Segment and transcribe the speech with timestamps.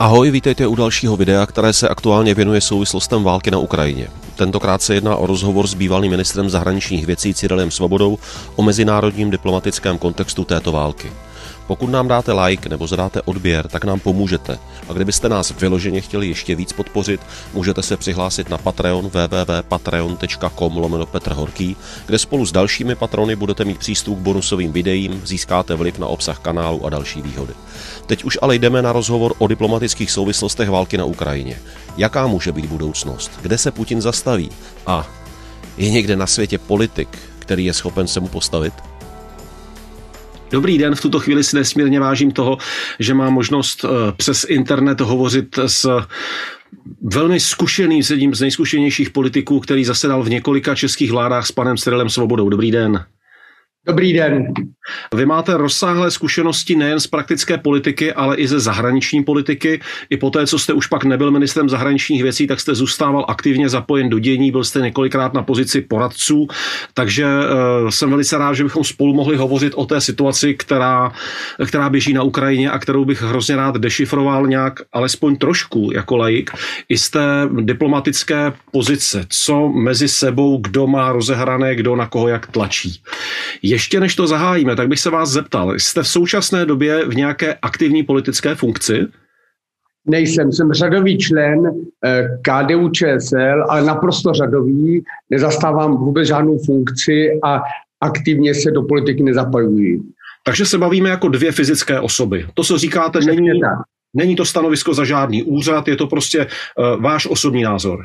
[0.00, 4.08] Ahoj, vítejte u dalšího videa, které se aktuálně věnuje souvislostem války na Ukrajině.
[4.36, 8.18] Tentokrát se jedná o rozhovor s bývalým ministrem zahraničních věcí Cyrilem Svobodou
[8.56, 11.12] o mezinárodním diplomatickém kontextu této války.
[11.68, 14.58] Pokud nám dáte like nebo zadáte odběr, tak nám pomůžete.
[14.88, 17.20] A kdybyste nás vyloženě chtěli ještě víc podpořit,
[17.54, 21.76] můžete se přihlásit na Patreon www.patreon.com lomeno Petr Horký,
[22.06, 26.38] kde spolu s dalšími patrony budete mít přístup k bonusovým videím, získáte vliv na obsah
[26.38, 27.52] kanálu a další výhody.
[28.06, 31.58] Teď už ale jdeme na rozhovor o diplomatických souvislostech války na Ukrajině.
[31.96, 33.30] Jaká může být budoucnost?
[33.42, 34.50] Kde se Putin zastaví?
[34.86, 35.06] A
[35.76, 38.87] je někde na světě politik, který je schopen se mu postavit?
[40.50, 42.58] Dobrý den, v tuto chvíli si nesmírně vážím toho,
[42.98, 46.00] že mám možnost eh, přes internet hovořit s
[47.02, 51.76] velmi zkušeným, s jedním z nejzkušenějších politiků, který zasedal v několika českých vládách s panem
[51.76, 52.48] Cyrilem Svobodou.
[52.48, 53.04] Dobrý den.
[53.88, 54.52] Dobrý den.
[55.14, 59.80] Vy máte rozsáhlé zkušenosti nejen z praktické politiky, ale i ze zahraniční politiky.
[60.10, 63.68] I po té, co jste už pak nebyl ministrem zahraničních věcí, tak jste zůstával aktivně
[63.68, 66.48] zapojen do dění, byl jste několikrát na pozici poradců,
[66.94, 71.12] takže uh, jsem velice rád, že bychom spolu mohli hovořit o té situaci, která,
[71.66, 76.50] která běží na Ukrajině a kterou bych hrozně rád dešifroval nějak, alespoň trošku jako laik,
[76.88, 82.46] i z té diplomatické pozice, co mezi sebou, kdo má rozehrané, kdo na koho jak
[82.46, 83.00] tlačí.
[83.78, 87.54] Ještě než to zahájíme, tak bych se vás zeptal, jste v současné době v nějaké
[87.54, 89.06] aktivní politické funkci?
[90.06, 91.58] Nejsem, jsem řadový člen
[92.04, 97.60] eh, KDU ČSL, ale naprosto řadový, nezastávám vůbec žádnou funkci a
[98.00, 100.00] aktivně se do politiky nezapojuji.
[100.44, 102.46] Takže se bavíme jako dvě fyzické osoby.
[102.54, 103.50] To, co říkáte, není,
[104.14, 107.98] není to stanovisko za žádný úřad, je to prostě uh, váš osobní názor.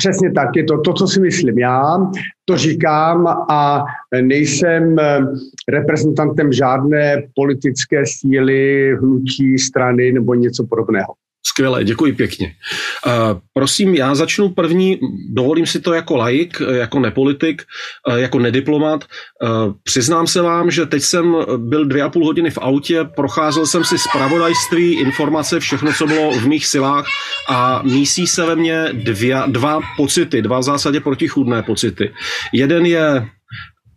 [0.00, 1.98] Přesně tak, je to to, co si myslím já,
[2.44, 3.84] to říkám a
[4.22, 5.20] nejsem eh,
[5.68, 11.14] reprezentantem žádné politické síly, hnutí, strany nebo něco podobného.
[11.50, 12.54] Skvělé, děkuji pěkně.
[13.06, 13.12] Uh,
[13.52, 14.98] prosím, já začnu první,
[15.32, 17.62] dovolím si to jako laik, jako nepolitik,
[18.08, 19.04] uh, jako nediplomat.
[19.82, 23.84] Přiznám se vám, že teď jsem byl dvě a půl hodiny v autě, procházel jsem
[23.84, 27.06] si zpravodajství, informace, všechno, co bylo v mých silách
[27.48, 32.12] a mísí se ve mně dvě, dva pocity, dva v zásadě protichůdné pocity.
[32.52, 33.28] Jeden je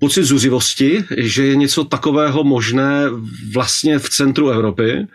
[0.04, 3.08] pocit zuřivosti, že je něco takového možné
[3.54, 5.08] vlastně v centru Evropy.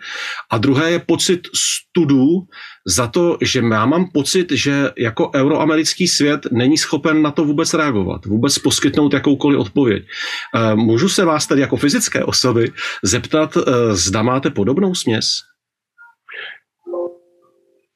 [0.49, 2.49] A druhé je pocit studu
[2.87, 7.73] za to, že já mám pocit, že jako euroamerický svět není schopen na to vůbec
[7.73, 10.03] reagovat, vůbec poskytnout jakoukoliv odpověď.
[10.55, 12.71] Eh, můžu se vás tedy jako fyzické osoby
[13.03, 13.61] zeptat, eh,
[13.93, 15.25] zda máte podobnou směs?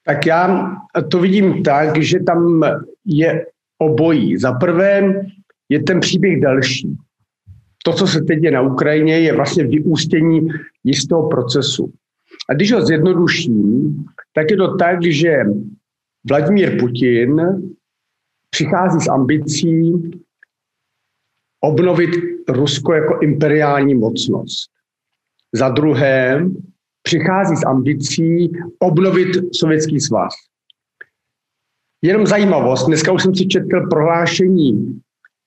[0.06, 0.72] Tak já
[1.12, 2.62] to vidím tak, že tam
[3.06, 3.46] je
[3.82, 4.38] obojí.
[4.38, 5.14] Za prvé,
[5.70, 6.98] je ten příběh další.
[7.86, 10.48] To, co se teď je na Ukrajině, je vlastně vyústění
[10.84, 11.94] jistého procesu.
[12.50, 13.96] A když ho zjednoduším,
[14.34, 15.38] tak je to tak, že
[16.30, 17.42] Vladimír Putin
[18.50, 19.94] přichází s ambicí
[21.60, 22.10] obnovit
[22.50, 24.72] Rusko jako imperiální mocnost.
[25.54, 26.46] Za druhé,
[27.02, 30.34] přichází s ambicí obnovit Sovětský svaz.
[32.02, 35.02] Jenom zajímavost, dneska už jsem si četl prohlášení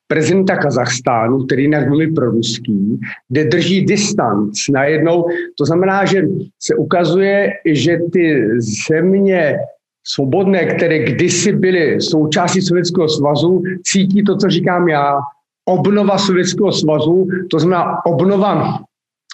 [0.06, 5.24] prezidenta Kazachstánu, který jinak mluví pro ruský, kde drží distanc najednou.
[5.58, 6.22] To znamená, že
[6.62, 8.44] se ukazuje, že ty
[8.88, 9.58] země
[10.04, 15.18] svobodné, které kdysi byly součástí Sovětského svazu, cítí to, co říkám já,
[15.64, 18.78] obnova Sovětského svazu, to znamená obnova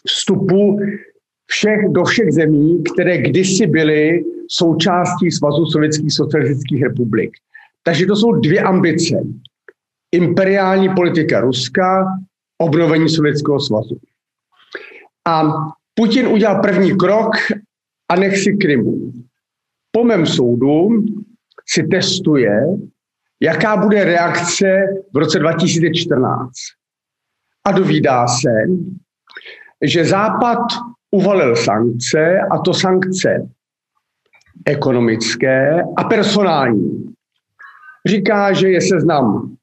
[0.06, 0.78] vstupu
[1.46, 7.30] všech, do všech zemí, které kdysi byly součástí Svazu sovětských socialistických republik.
[7.84, 9.16] Takže to jsou dvě ambice
[10.12, 12.06] imperiální politika Ruska,
[12.58, 14.00] obnovení Sovětského svazu.
[15.24, 15.42] A
[15.94, 17.30] Putin udělal první krok
[18.08, 19.12] a nech si Krymu.
[19.90, 20.88] Po mém soudu
[21.66, 22.66] si testuje,
[23.40, 24.66] jaká bude reakce
[25.14, 26.52] v roce 2014.
[27.64, 28.50] A dovídá se,
[29.82, 30.58] že Západ
[31.10, 33.48] uvalil sankce, a to sankce
[34.66, 37.14] ekonomické a personální.
[38.06, 39.56] Říká, že je seznam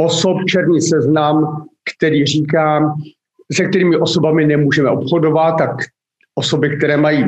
[0.00, 2.94] osob černý seznam, který říká,
[3.52, 5.70] se kterými osobami nemůžeme obchodovat, tak
[6.34, 7.24] osoby, které mají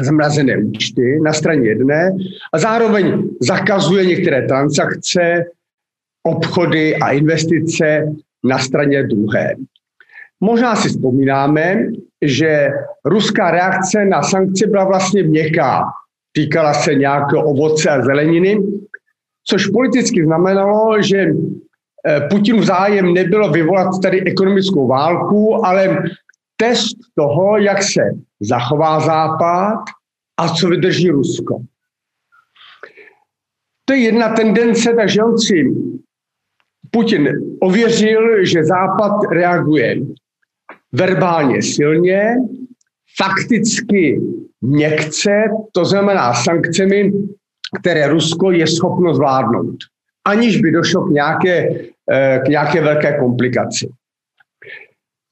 [0.00, 2.12] zmrazené účty na straně jedné
[2.52, 5.44] a zároveň zakazuje některé transakce,
[6.22, 8.12] obchody a investice
[8.44, 9.54] na straně druhé.
[10.40, 11.86] Možná si vzpomínáme,
[12.22, 12.68] že
[13.04, 15.84] ruská reakce na sankce byla vlastně měkká.
[16.32, 18.58] Týkala se nějakého ovoce a zeleniny,
[19.48, 21.26] což politicky znamenalo, že
[22.06, 26.02] Eh, Putin zájem nebylo vyvolat tady ekonomickou válku, ale
[26.56, 28.02] test toho, jak se
[28.40, 29.78] zachová Západ
[30.36, 31.62] a co vydrží Rusko.
[33.84, 35.64] To je jedna tendence, takže on si
[36.90, 37.28] Putin
[37.60, 39.96] ověřil, že Západ reaguje
[40.92, 42.34] verbálně silně,
[43.18, 44.20] fakticky
[44.60, 45.30] měkce,
[45.72, 47.12] to znamená sankcemi,
[47.80, 49.76] které Rusko je schopno zvládnout,
[50.24, 51.86] aniž by došlo k nějaké,
[52.44, 53.88] k nějaké velké komplikaci.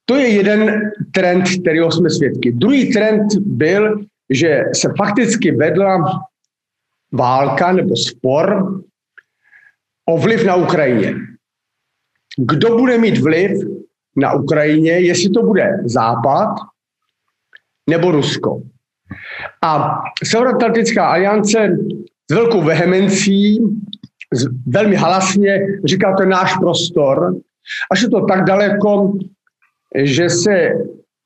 [0.04, 0.80] To je jeden
[1.14, 2.52] trend, kterého jsme svědky.
[2.52, 6.20] Druhý trend byl, že se fakticky vedla
[7.12, 8.80] válka nebo spor
[10.08, 11.14] o vliv na Ukrajině.
[12.38, 13.50] Kdo bude mít vliv
[14.16, 16.48] na Ukrajině, jestli to bude Západ
[17.90, 18.62] nebo Rusko.
[19.62, 21.76] A Severoatlantická aliance
[22.30, 23.58] s velkou vehemencí,
[24.66, 27.36] velmi halasně říká, to je náš prostor,
[27.90, 29.12] až je to tak daleko,
[29.94, 30.72] že se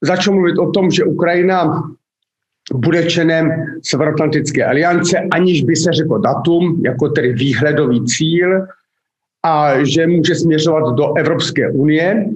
[0.01, 1.83] začalo mluvit o tom, že Ukrajina
[2.75, 3.51] bude členem
[3.83, 8.67] Severoatlantické aliance, aniž by se řeklo datum, jako tedy výhledový cíl,
[9.45, 12.31] a že může směřovat do Evropské unie,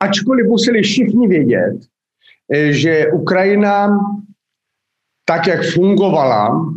[0.00, 1.74] ačkoliv museli všichni vědět,
[2.70, 3.98] že Ukrajina,
[5.24, 6.72] tak jak fungovala,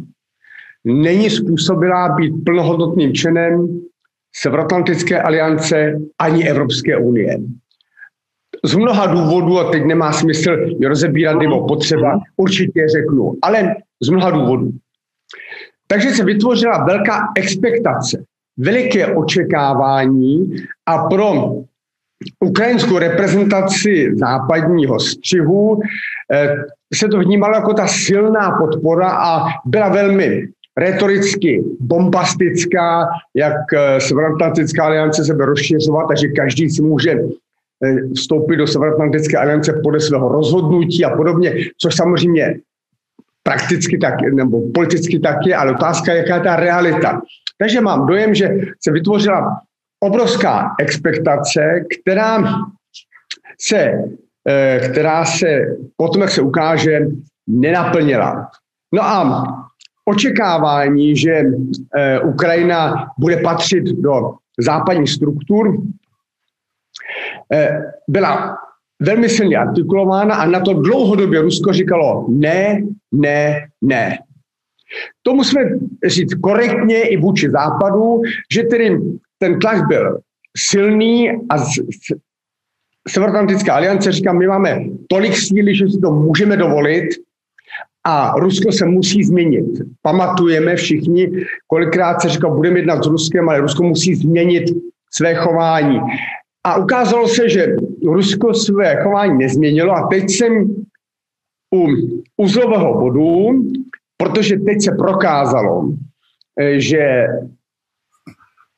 [0.87, 3.79] není způsobilá být plnohodnotným členem
[4.35, 7.37] Severoatlantické aliance ani Evropské unie
[8.65, 10.57] z mnoha důvodů, a teď nemá smysl
[10.87, 14.71] rozebírat nebo potřeba, určitě řeknu, ale z mnoha důvodů.
[15.87, 18.23] Takže se vytvořila velká expektace,
[18.57, 20.55] veliké očekávání
[20.85, 21.53] a pro
[22.45, 25.79] ukrajinskou reprezentaci západního střihu
[26.33, 26.55] eh,
[26.93, 34.83] se to vnímalo jako ta silná podpora a byla velmi retoricky bombastická, jak eh, Severoatlantická
[34.83, 37.19] aliance se bude rozšiřovat a že každý si může
[37.83, 42.59] Eh, vstoupit do Severoatlantické aliance podle svého rozhodnutí a podobně, což samozřejmě
[43.43, 47.21] prakticky tak, nebo politicky tak je, ale otázka jaká je ta realita.
[47.57, 48.49] Takže mám dojem, že
[48.83, 49.61] se vytvořila
[49.99, 52.43] obrovská expektace, která
[53.61, 53.93] se,
[54.49, 56.99] eh, která se potom, jak se ukáže,
[57.47, 58.49] nenaplnila.
[58.93, 59.43] No a
[60.07, 61.43] očekávání, že
[61.97, 65.77] eh, Ukrajina bude patřit do západních struktur,
[67.53, 68.57] Eh, byla
[69.01, 72.81] velmi silně artikulována a na to dlouhodobě Rusko říkalo ne,
[73.11, 74.19] ne, ne.
[75.21, 75.61] To musíme
[76.05, 78.21] říct korektně i vůči západu,
[78.53, 78.99] že tedy
[79.37, 80.19] ten tlak byl
[80.57, 81.79] silný a z,
[83.07, 84.79] Severoatlantická aliance říká, my máme
[85.09, 87.09] tolik síly, že si to můžeme dovolit
[88.07, 89.65] a Rusko se musí změnit.
[90.01, 91.31] Pamatujeme všichni,
[91.67, 94.63] kolikrát se říká, budeme jednat s Ruskem, ale Rusko musí změnit
[95.13, 95.99] své chování.
[96.63, 97.75] A ukázalo se, že
[98.05, 100.75] Rusko své chování nezměnilo a teď jsem
[101.75, 101.87] u
[102.37, 103.63] uzlového bodu,
[104.17, 105.89] protože teď se prokázalo,
[106.59, 107.27] eh, že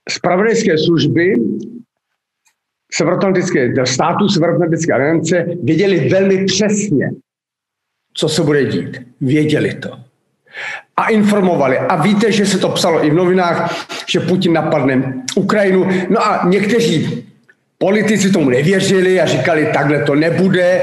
[0.09, 1.33] spravodajské služby
[2.91, 7.11] Severoatlantické, států Severoatlantické aliance věděli velmi přesně,
[8.19, 9.01] co se bude dít.
[9.21, 9.89] Věděli to.
[10.97, 11.77] A informovali.
[11.77, 15.87] A víte, že se to psalo i v novinách, že Putin napadne Ukrajinu.
[16.09, 17.23] No a někteří
[17.77, 20.81] Politici tomu nevěřili a říkali, takhle to nebude.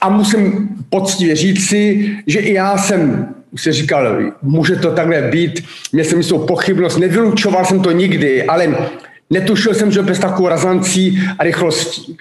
[0.00, 6.04] A musím poctivě říci, že i já jsem se říkal, může to takhle být, měl
[6.04, 8.76] jsem jistou pochybnost, nevylučoval jsem to nikdy, ale
[9.30, 12.16] netušil jsem, že bez takovou razancí a rychlostí.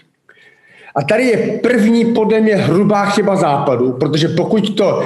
[0.97, 5.03] A tady je první podle mě hrubá chyba západu, protože pokud to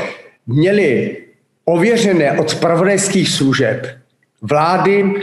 [0.47, 1.17] měli
[1.65, 3.87] ověřené od spravodajských služeb,
[4.41, 5.13] vlády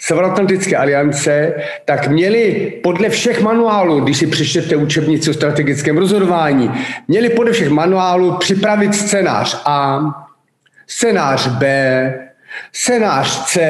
[0.00, 1.54] Severoatlantické aliance,
[1.84, 6.70] tak měli podle všech manuálů, když si přečtete učebnici o strategickém rozhodování,
[7.08, 10.00] měli podle všech manuálů připravit scénář A,
[10.86, 12.14] scénář B,
[12.72, 13.60] scénář C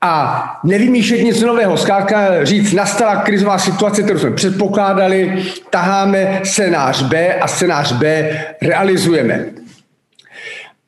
[0.00, 7.34] a nevymýšlet nic nového, zkrátka říct, nastala krizová situace, kterou jsme předpokládali, taháme scénář B
[7.34, 8.30] a scénář B
[8.62, 9.44] realizujeme.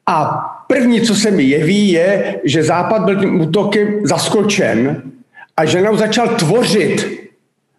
[0.06, 5.02] A První, co se mi jeví, je, že Západ byl tím útokem zaskočen
[5.56, 7.20] a že nám začal tvořit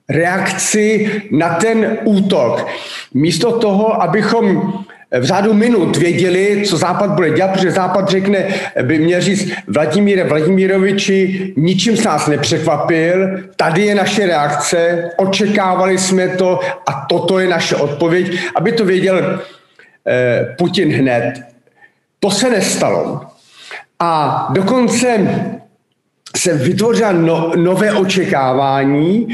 [0.09, 2.67] reakci na ten útok.
[3.13, 4.73] Místo toho, abychom
[5.11, 8.47] v řádu minut věděli, co Západ bude dělat, protože Západ řekne,
[8.81, 16.27] by měl říct Vladimíre Vladimiroviči, ničím s nás nepřekvapil, tady je naše reakce, očekávali jsme
[16.27, 19.41] to a toto je naše odpověď, aby to věděl
[20.07, 21.33] eh, Putin hned.
[22.19, 23.21] To se nestalo.
[23.99, 25.27] A dokonce
[26.37, 29.27] se vytvořila no, nové očekávání,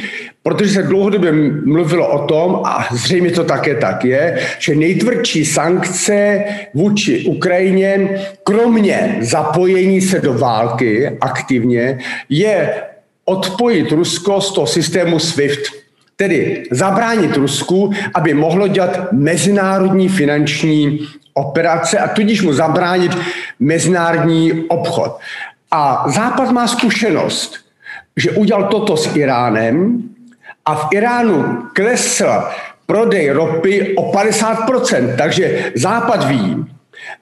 [0.43, 1.31] protože se dlouhodobě
[1.65, 8.09] mluvilo o tom, a zřejmě to také tak je, že nejtvrdší sankce vůči Ukrajině,
[8.43, 11.99] kromě zapojení se do války aktivně,
[12.29, 12.73] je
[13.25, 15.61] odpojit Rusko z toho systému SWIFT.
[16.15, 20.99] Tedy zabránit Rusku, aby mohlo dělat mezinárodní finanční
[21.33, 23.11] operace a tudíž mu zabránit
[23.59, 25.19] mezinárodní obchod.
[25.75, 27.55] A Západ má zkušenost,
[28.17, 30.03] že udělal toto s Iránem
[30.65, 32.43] a v Iránu klesl
[32.85, 35.15] prodej ropy o 50%.
[35.17, 36.65] Takže Západ ví,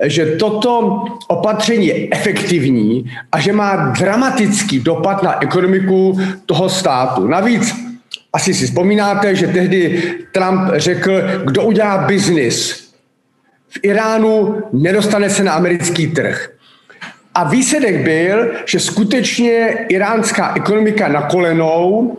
[0.04, 7.28] že toto opatření je efektivní a že má dramatický dopad na ekonomiku toho státu.
[7.28, 7.76] Navíc
[8.34, 12.84] asi si vzpomínáte, že tehdy Trump řekl, kdo udělá biznis
[13.70, 16.54] v Iránu, nedostane se na americký trh.
[17.36, 22.18] A výsledek byl, že skutečně iránská ekonomika na kolenou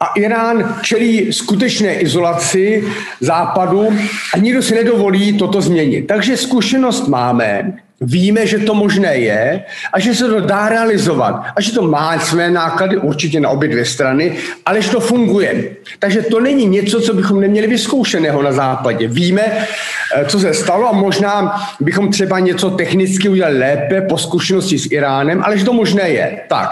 [0.00, 2.84] a Irán čelí skutečné izolaci
[3.20, 3.88] západu
[4.34, 6.02] a nikdo si nedovolí toto změnit.
[6.02, 11.60] Takže zkušenost máme, víme, že to možné je a že se to dá realizovat a
[11.60, 14.36] že to má své náklady určitě na obě dvě strany,
[14.66, 15.76] ale že to funguje.
[15.98, 19.08] Takže to není něco, co bychom neměli vyzkoušeného na západě.
[19.08, 24.78] Víme, eh, co se stalo a možná bychom třeba něco technicky udělali lépe po zkušenosti
[24.78, 26.40] s Iránem, ale že to možné je.
[26.48, 26.70] Tak.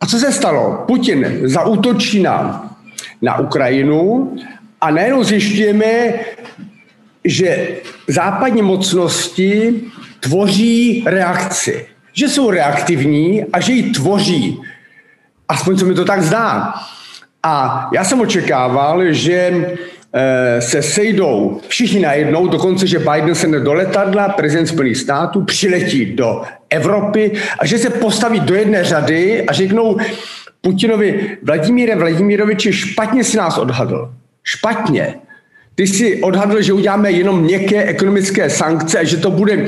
[0.00, 0.84] A co se stalo?
[0.86, 2.64] Putin zaútočí na,
[3.22, 4.32] na Ukrajinu
[4.80, 6.14] a najednou zjišťujeme,
[7.24, 7.68] že
[8.08, 9.74] západní mocnosti
[10.20, 11.86] tvoří reakci.
[12.12, 14.60] Že jsou reaktivní a že ji tvoří.
[15.48, 16.74] Aspoň se mi to tak zdá.
[17.42, 19.66] A já jsem očekával, že
[20.12, 26.04] eh, se sejdou všichni najednou, dokonce, že Biden se do letadla, prezident Spojených států, přiletí
[26.04, 29.96] do Evropy a že se postaví do jedné řady a řeknou
[30.60, 34.12] Putinovi, Vladimíre Vladimiroviči, špatně si nás odhadl.
[34.42, 35.14] Špatně.
[35.78, 39.66] Ty si odhadl, že uděláme jenom měkké ekonomické sankce a že to bude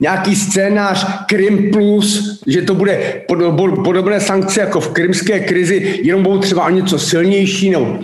[0.00, 3.22] nějaký scénář Krim plus, že to bude
[3.84, 7.98] podobné sankce jako v krymské krizi, jenom budou třeba o něco silnější nebo,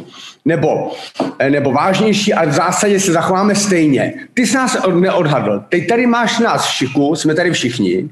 [0.44, 0.92] nebo,
[1.38, 4.14] eh, nebo vážnější, ale v zásadě se zachováme stejně.
[4.34, 5.62] Ty jsi nás neodhadl.
[5.68, 8.08] Teď tady máš nás v šiku, jsme tady všichni,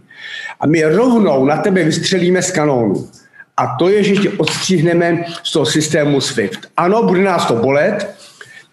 [0.61, 3.09] a my rovnou na tebe vystřelíme z kanónu.
[3.57, 6.67] A to je, že tě odstříhneme z toho systému SWIFT.
[6.77, 8.15] Ano, bude nás to bolet,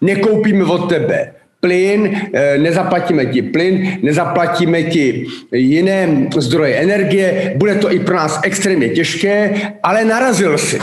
[0.02, 1.32] nekoupíme od tebe
[1.62, 8.40] plyn, eh, nezaplatíme ti plyn, nezaplatíme ti jiné zdroje energie, bude to i pro nás
[8.42, 10.78] extrémně těžké, ale narazil si.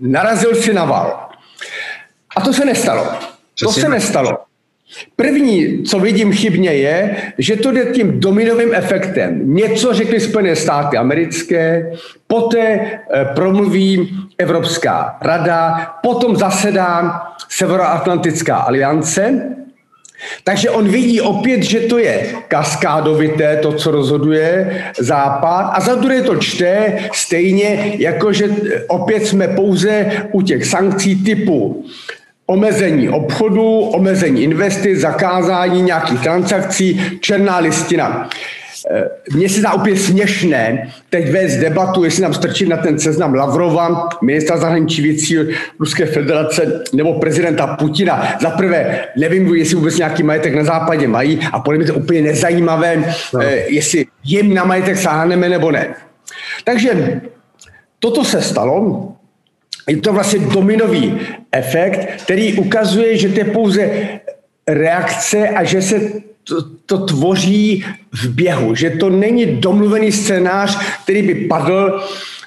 [0.00, 1.28] Narazil si na val.
[2.36, 3.06] A to se nestalo.
[3.60, 4.38] To se nestalo.
[5.16, 9.54] První, co vidím chybně, je, že to jde tím dominovým efektem.
[9.54, 11.92] Něco řekly Spojené státy americké,
[12.26, 17.22] poté eh, promluví Evropská rada, potom zasedá
[17.56, 19.42] Severoatlantická aliance,
[20.44, 26.22] takže on vidí opět, že to je kaskádovité, to, co rozhoduje Západ, a za druhé
[26.22, 28.48] to čte stejně, jako že
[28.88, 31.84] opět jsme pouze u těch sankcí typu
[32.46, 38.30] omezení obchodu, omezení investic, zakázání nějakých transakcí, černá listina.
[38.90, 43.34] Eh, mně se dá úplně směšné teď vést debatu, jestli nám strčit na ten seznam
[43.34, 45.36] Lavrova, ministra zahraničí věcí
[45.80, 48.38] Ruské federace nebo prezidenta Putina.
[48.40, 52.22] Za prvé, nevím, jestli vůbec nějaký majetek na západě mají a podle mě to úplně
[52.22, 53.40] nezajímavé, no.
[53.40, 55.94] Eh, jestli jim na majetek sáhneme nebo ne.
[56.64, 57.20] Takže
[57.98, 59.08] toto se stalo,
[59.88, 61.20] je to vlastně dominový
[61.52, 63.90] efekt, který ukazuje, že to je pouze
[64.66, 66.00] reakce a že se
[66.44, 72.00] to, to tvoří v běhu, že to není domluvený scénář, který by padl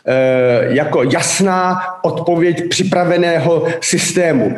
[0.06, 4.56] e, jako jasná odpověď připraveného systému.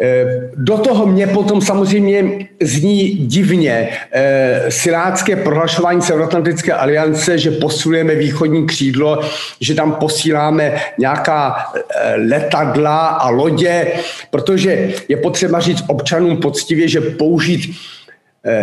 [0.00, 8.14] Eh, do toho mě potom samozřejmě zní divně eh, silácké prohlašování Severoatlantické aliance, že posilujeme
[8.14, 9.20] východní křídlo,
[9.60, 13.86] že tam posíláme nějaká eh, letadla a lodě,
[14.30, 17.76] protože je potřeba říct občanům poctivě, že použít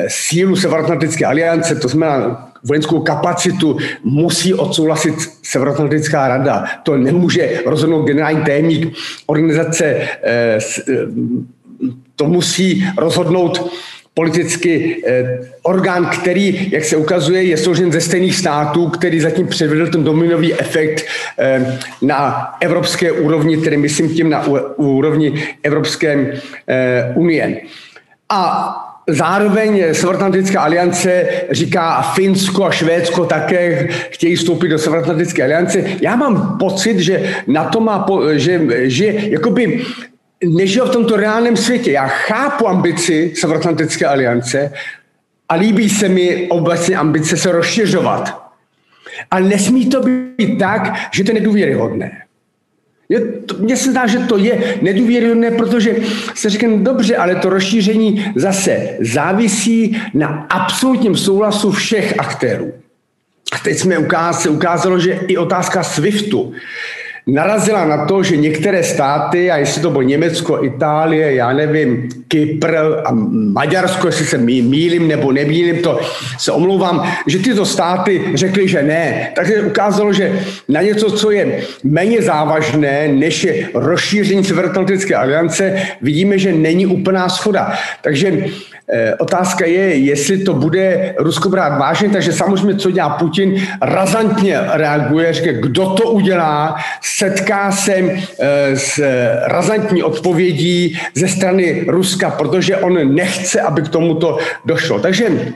[0.07, 6.65] sílu Severoatlantické aliance, to znamená vojenskou kapacitu, musí odsouhlasit Severoatlantická rada.
[6.83, 8.93] To nemůže rozhodnout generální tajemník
[9.25, 10.59] organizace, eh,
[10.89, 10.93] eh,
[12.15, 13.71] to musí rozhodnout
[14.13, 19.87] politicky eh, orgán, který, jak se ukazuje, je složen ze stejných států, který zatím předvedl
[19.87, 21.05] ten dominový efekt
[22.01, 26.41] na evropské úrovni, tedy myslím tím na úrovni Evropské
[27.15, 27.61] unie.
[28.29, 35.83] A zároveň Severoatlantická aliance říká Finsko a Švédsko také chtějí vstoupit do Severoatlantické aliance.
[36.01, 39.85] Já mám pocit, že na to má, že, že jakoby
[40.43, 41.91] nežil v tomto reálném světě.
[41.91, 44.73] Já chápu ambici Severoatlantické aliance
[45.49, 48.51] a líbí se mi obecně ambice se rozšiřovat.
[49.31, 52.28] Ale nesmí to být tak, že to je nedůvěryhodné.
[53.59, 55.95] Mně se zdá, že to je nedůvěryhodné, protože
[56.35, 62.73] se říká, no dobře, ale to rozšíření zase závisí na absolutním souhlasu všech aktérů.
[63.51, 66.53] A teď jsme ukázali, ukázalo, že i otázka SWIFTu
[67.27, 72.75] narazila na to, že některé státy, a jestli to bylo Německo, Itálie, já nevím, Kypr
[73.05, 73.11] a
[73.53, 75.99] Maďarsko, jestli se mýlím nebo nemýlím, to
[76.37, 79.31] se omlouvám, že tyto státy řekly, že ne.
[79.35, 86.37] Takže ukázalo, že na něco, co je méně závažné, než je rozšíření Severoatlantické aliance, vidíme,
[86.37, 87.73] že není úplná schoda.
[88.01, 88.49] Takže
[88.91, 94.59] Eh, otázka je, jestli to bude Rusko brát vážně, takže samozřejmě, co dělá Putin, razantně
[94.73, 96.75] reaguje, říká, kdo to udělá,
[97.17, 99.03] setká se eh, s
[99.45, 104.99] razantní odpovědí ze strany Ruska, protože on nechce, aby k tomuto došlo.
[104.99, 105.53] Takže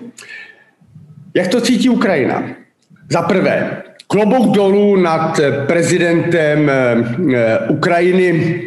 [1.33, 2.43] jak to cítí Ukrajina?
[3.09, 8.61] Za prvé, klobouk dolů nad prezidentem eh, Ukrajiny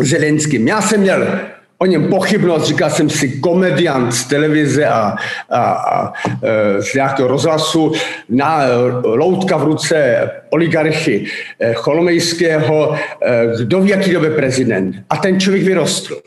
[0.00, 0.68] Zelenským.
[0.68, 1.38] Já jsem měl
[1.78, 5.14] o něm pochybnost, říkal jsem si komediant z televize a,
[5.50, 6.12] a, a
[6.42, 7.92] e, z nějakého rozhlasu,
[8.28, 8.60] na
[9.04, 11.26] loutka v ruce oligarchy
[11.60, 14.94] e, Cholomejského, e, kdo ví, jaký době prezident.
[15.10, 16.20] A ten člověk vyrostl.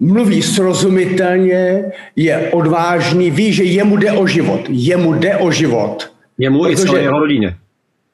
[0.00, 1.84] Mluví srozumitelně,
[2.16, 4.60] je odvážný, ví, že jemu jde o život.
[4.68, 6.12] Jemu jde o život.
[6.38, 7.56] Jemu protože, i celé jeho rodině.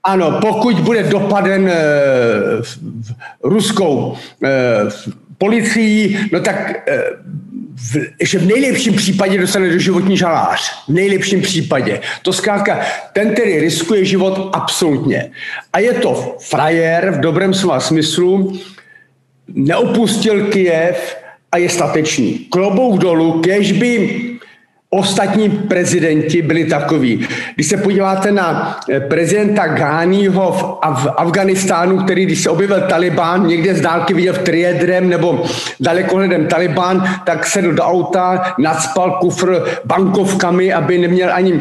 [0.05, 1.83] Ano, pokud bude dopaden e,
[3.43, 4.51] ruskou e,
[5.39, 7.03] policií, no tak eh,
[7.75, 10.85] v, že v nejlepším případě dostane do životní žalář.
[10.89, 12.01] V nejlepším případě.
[12.23, 12.81] To zkrátka,
[13.13, 15.31] ten tedy riskuje život absolutně.
[15.73, 18.61] A je to frajer v dobrém slova smyslu,
[19.49, 21.17] neopustil Kiev
[21.53, 22.39] a je statečný.
[22.39, 24.21] Klobouk dolů, kež by
[24.95, 27.27] ostatní prezidenti byli takoví.
[27.55, 30.63] Když se podíváte na eh, prezidenta Gáního v,
[30.95, 35.45] v Afganistánu, který když se objevil Taliban, někde z dálky viděl v triedrem nebo
[35.81, 41.61] dalekohledem Taliban, tak sedl do auta, nadspal kufr bankovkami, aby neměl ani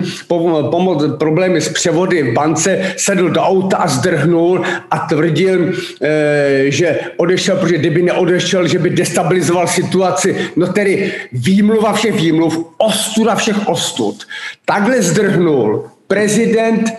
[0.69, 7.00] pomoc problémy s převody v bance, sedl do auta a zdrhnul a tvrdil, eh, že
[7.17, 10.36] odešel, protože kdyby neodešel, že by destabilizoval situaci.
[10.56, 14.27] No tedy výmluva všech výmluv, ostu ostuda všech ostud.
[14.65, 16.93] Takhle zdrhnul prezident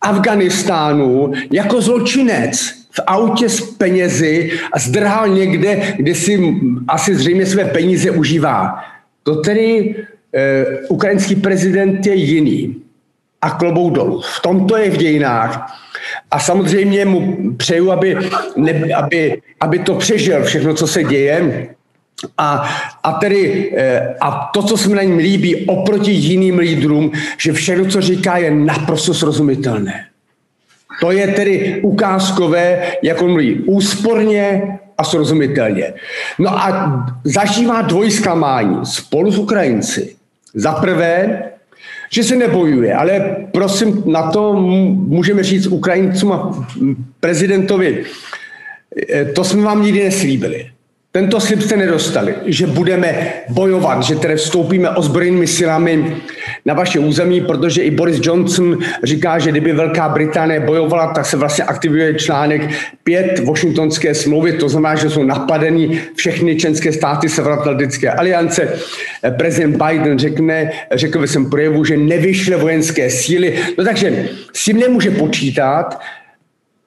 [0.00, 2.58] Afganistánu jako zločinec
[2.90, 6.54] v autě s penězi a zdrhal někde, kde si
[6.88, 8.84] asi zřejmě své peníze užívá.
[9.22, 9.94] To tedy
[10.34, 12.76] e, ukrajinský prezident je jiný.
[13.40, 14.20] A klobou dolů.
[14.20, 15.78] V tomto je v dějinách.
[16.30, 18.16] A samozřejmě mu přeju, aby,
[18.56, 21.68] ne, aby, aby to přežil všechno, co se děje,
[22.38, 22.68] a,
[23.02, 27.52] a tedy eh, a to, co se mi na něm líbí oproti jiným lídrům, že
[27.52, 30.04] všechno, co říká, je naprosto srozumitelné.
[31.00, 34.62] To je tedy ukázkové, jak on mluví úsporně
[34.98, 35.94] a srozumitelně.
[36.38, 40.16] No a zažívá dvojsklamání spolu s Ukrajinci.
[40.54, 41.42] Za prvé,
[42.10, 46.66] že se nebojuje, ale prosím, na to můžeme říct Ukrajincům a
[47.20, 48.04] prezidentovi,
[49.10, 50.70] eh, to jsme vám nikdy neslíbili.
[51.12, 56.16] Tento slib jste nedostali, že budeme bojovat, že tedy vstoupíme ozbrojenými silami
[56.64, 61.36] na vaše území, protože i Boris Johnson říká, že kdyby Velká Británie bojovala, tak se
[61.36, 62.70] vlastně aktivuje článek
[63.04, 68.68] 5 Washingtonské smlouvy, to znamená, že jsou napadeny všechny členské státy Severoatlantické aliance.
[69.36, 73.54] Prezident Biden řekne, řekl ve svém projevu, že nevyšle vojenské síly.
[73.78, 76.00] No takže s tím nemůže počítat,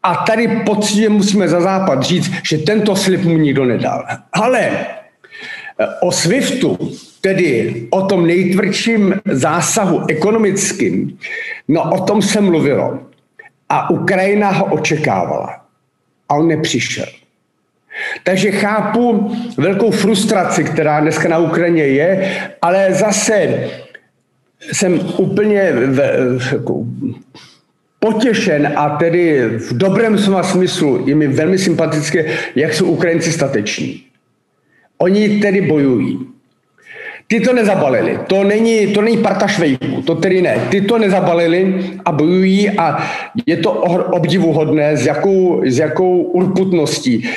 [0.03, 4.05] a tady poctivě musíme za západ říct, že tento slib mu nikdo nedal.
[4.33, 6.77] Ale eh, o SWIFTu,
[7.21, 11.17] tedy o tom nejtvrdším zásahu ekonomickým,
[11.67, 12.99] no o tom se mluvilo.
[13.69, 15.65] A Ukrajina ho očekávala.
[16.29, 17.05] A on nepřišel.
[18.23, 23.67] Takže chápu velkou frustraci, která dneska na Ukrajině je, ale zase
[24.71, 25.97] jsem úplně v,
[26.39, 26.83] v, jako
[28.03, 34.03] potěšen a tedy v dobrém slova smyslu je mi velmi sympatické, jak jsou Ukrajinci stateční.
[34.97, 36.19] Oni tedy bojují.
[37.27, 38.19] Ty to nezabalili.
[38.27, 40.57] To není, to není parta švejků, to tedy ne.
[40.69, 43.07] Ty to nezabalili a bojují a
[43.45, 43.71] je to
[44.11, 47.29] obdivuhodné, s jakou, s jakou urputností.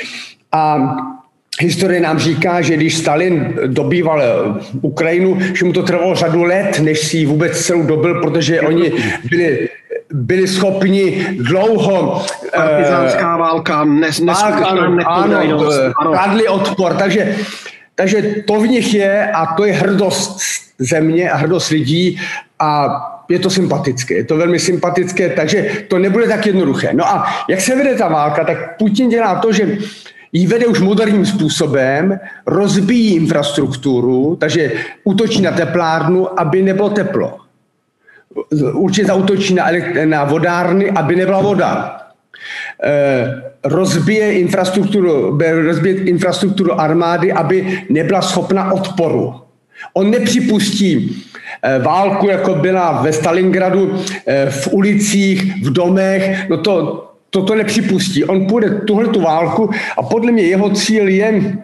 [0.51, 0.95] A
[1.61, 4.21] Historie nám říká, že když Stalin dobýval
[4.81, 8.91] Ukrajinu, že mu to trvalo řadu let, než si ji vůbec celou dobil, protože oni
[9.29, 9.69] byli,
[10.15, 12.25] byli schopni dlouho...
[12.55, 17.35] Partizánská uh, válka, nes, válka, ano, ano, kladli odpor, takže,
[17.95, 20.39] takže to v nich je a to je hrdost
[20.79, 22.19] země a hrdost lidí
[22.59, 22.87] a
[23.29, 26.89] je to sympatické, je to velmi sympatické, takže to nebude tak jednoduché.
[26.93, 29.77] No a jak se vede ta válka, tak Putin dělá to, že
[30.33, 34.71] ji vede už moderním způsobem, rozbíjí infrastrukturu, takže
[35.03, 37.44] útočí na teplárnu, aby nebylo teplo.
[38.73, 39.67] Určitě zautočí na,
[40.05, 41.97] na vodárny, aby nebyla voda.
[42.83, 49.33] E, rozbije infrastrukturu, rozbije infrastrukturu armády, aby nebyla schopna odporu.
[49.93, 51.23] On nepřipustí
[51.61, 53.95] e, válku, jako byla ve Stalingradu,
[54.25, 56.49] e, v ulicích, v domech.
[56.49, 58.23] No to, toto nepřipustí.
[58.23, 61.57] On půjde tuhle tu válku a podle mě jeho cíl je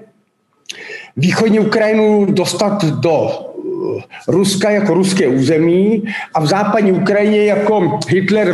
[1.18, 3.51] východní Ukrajinu dostat do eh,
[4.28, 8.54] Ruska jako ruské území a v západní Ukrajině jako Hitler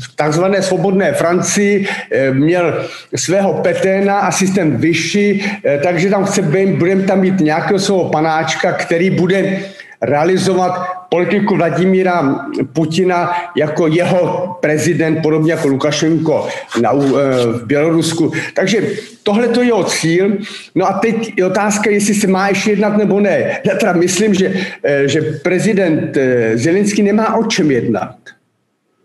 [0.00, 2.84] v takzvané svobodné Francii eh, měl
[3.16, 6.42] svého Peténa, asistent Vyši, eh, takže tam chce,
[6.76, 9.60] budeme tam mít nějakého svého panáčka, který bude
[10.04, 10.72] realizovat
[11.08, 16.48] politiku Vladimíra Putina jako jeho prezident, podobně jako Lukašenko
[16.80, 16.98] na, eh,
[17.46, 18.32] v Bělorusku.
[18.54, 18.82] Takže
[19.22, 20.38] tohle to je jeho cíl.
[20.74, 23.60] No a teď je otázka, jestli se má ještě jednat nebo ne.
[23.64, 24.52] Já teda myslím, že,
[24.84, 28.16] eh, že prezident eh, Zelenský nemá o čem jednat.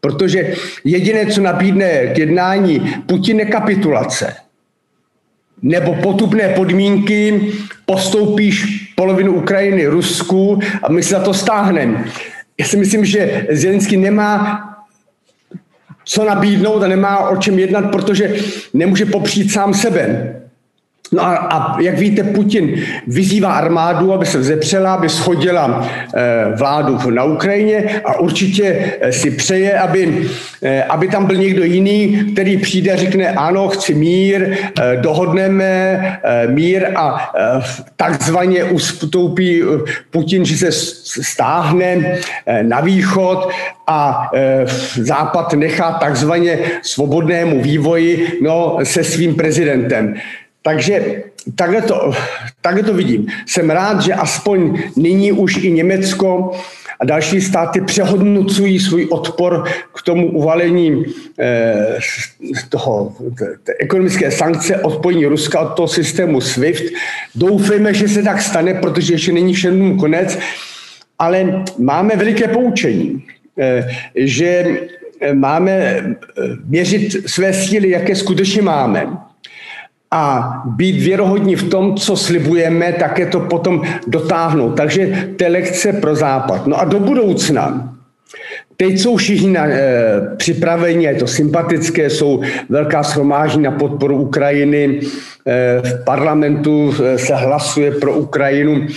[0.01, 4.48] Protože jediné, co nabídne k jednání, Putin je kapitulace
[5.61, 7.51] nebo potupné podmínky,
[7.85, 12.05] postoupíš polovinu Ukrajiny Rusku a my se za to stáhneme.
[12.59, 14.65] Já si myslím, že Zelenský nemá
[16.05, 18.35] co nabídnout a nemá o čem jednat, protože
[18.73, 20.35] nemůže popřít sám sebe.
[21.11, 27.09] No a, a jak víte, Putin vyzývá armádu, aby se vzepřela, aby schodila eh, vládu
[27.09, 30.27] na Ukrajině a určitě eh, si přeje, aby,
[30.63, 35.65] eh, aby tam byl někdo jiný, který přijde a řekne ano, chci mír, eh, dohodneme
[36.23, 37.61] eh, mír a eh,
[37.95, 39.61] takzvaně ustoupí
[40.11, 40.71] Putin, že se
[41.23, 43.49] stáhne eh, na východ
[43.89, 44.65] a e,
[45.01, 50.13] Západ nechá takzvaně svobodnému vývoji no, se svým prezidentem.
[50.69, 51.23] Takže
[51.55, 52.11] takhle to,
[52.61, 53.27] takhle to vidím.
[53.45, 56.51] Jsem rád, že aspoň nyní už i Německo
[56.99, 59.63] a další státy přehodnocují svůj odpor
[59.95, 61.05] k tomu uvalení
[61.39, 61.99] eh,
[62.69, 63.15] toho,
[63.63, 66.83] té ekonomické sankce, odpojení Ruska od toho systému SWIFT.
[67.35, 70.37] Doufejme, že se tak stane, protože ještě není všem konec,
[71.19, 73.23] ale máme veliké poučení,
[73.59, 74.77] eh, že
[75.33, 76.03] máme
[76.65, 79.28] měřit své síly, jaké skutečně máme
[80.11, 84.71] a být věrohodní v tom, co slibujeme, také to potom dotáhnout.
[84.71, 86.67] Takže to je lekce pro Západ.
[86.67, 87.95] No a do budoucna,
[88.81, 89.81] Teď jsou všichni na, e,
[90.37, 94.99] připraveni, je to sympatické, jsou velká shromáždění na podporu Ukrajiny,
[95.47, 98.87] e, v parlamentu eh, se hlasuje pro Ukrajinu, e,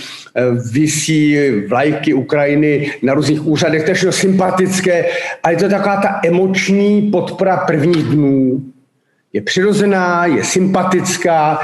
[0.71, 5.05] vysí vlajky Ukrajiny na různých úřadech, to je sympatické.
[5.43, 8.61] A je to taková ta emoční podpora prvních dnů,
[9.33, 11.59] je přirozená, je sympatická,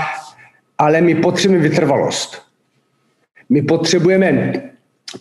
[0.77, 2.41] ale my potřebujeme vytrvalost.
[3.49, 4.53] My potřebujeme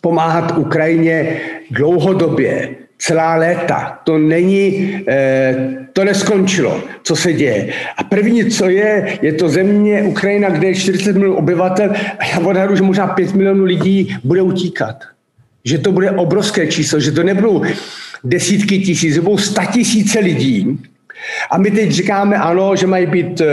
[0.01, 3.99] pomáhat Ukrajině dlouhodobě, celá léta.
[4.05, 7.73] To není, eh, to neskončilo, co se děje.
[7.97, 12.39] A první, co je, je to země Ukrajina, kde je 40 milionů obyvatel a já
[12.39, 15.05] odhadu, že možná 5 milionů lidí bude utíkat.
[15.65, 17.63] Že to bude obrovské číslo, že to nebudou
[18.25, 20.79] desítky tisíc, že budou sta tisíce lidí,
[21.51, 23.47] a my teď říkáme ano, že mají být eh,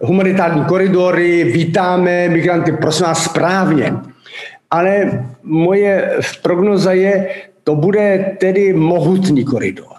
[0.00, 3.92] humanitární koridory, vítáme migranty, prosím vás, správně.
[4.70, 7.28] Ale moje prognoza je,
[7.64, 9.96] to bude tedy mohutný koridor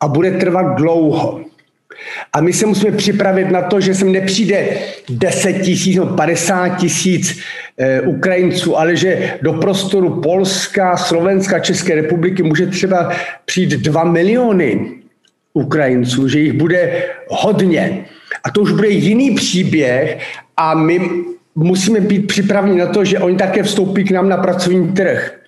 [0.00, 1.40] a bude trvat dlouho.
[2.32, 4.68] A my se musíme připravit na to, že sem nepřijde
[5.10, 7.40] 10 tisíc nebo 50 tisíc
[7.78, 13.12] e, Ukrajinců, ale že do prostoru Polska, Slovenska, České republiky může třeba
[13.44, 15.01] přijít 2 miliony
[15.54, 18.04] Ukrajinců, že jich bude hodně.
[18.44, 20.18] A to už bude jiný příběh
[20.56, 21.00] a my
[21.54, 25.38] musíme být připraveni na to, že oni také vstoupí k nám na pracovní trh.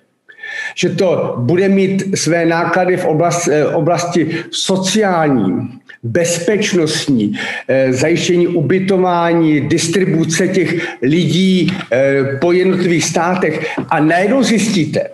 [0.75, 5.69] Že to bude mít své náklady v oblasti, eh, oblasti sociální,
[6.03, 13.77] bezpečnostní, eh, zajištění ubytování, distribuce těch lidí eh, po jednotlivých státech.
[13.89, 15.09] A najednou zjistíte,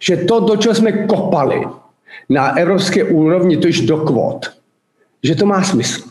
[0.00, 1.64] že to, do čeho jsme kopali,
[2.30, 4.52] na evropské úrovni, to již do kvot,
[5.22, 6.02] že to má smysl.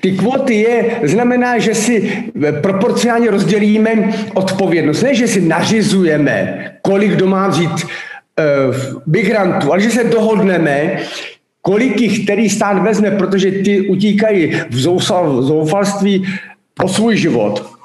[0.00, 2.24] Ty kvóty je, znamená, že si
[2.62, 5.02] proporcionálně rozdělíme odpovědnost.
[5.02, 10.98] Ne, že si nařizujeme, kolik kdo má vzít uh, migrantů, ale že se dohodneme,
[11.62, 14.78] kolik jich který stát vezme, protože ty utíkají v
[15.42, 16.26] zoufalství
[16.82, 17.77] o svůj život.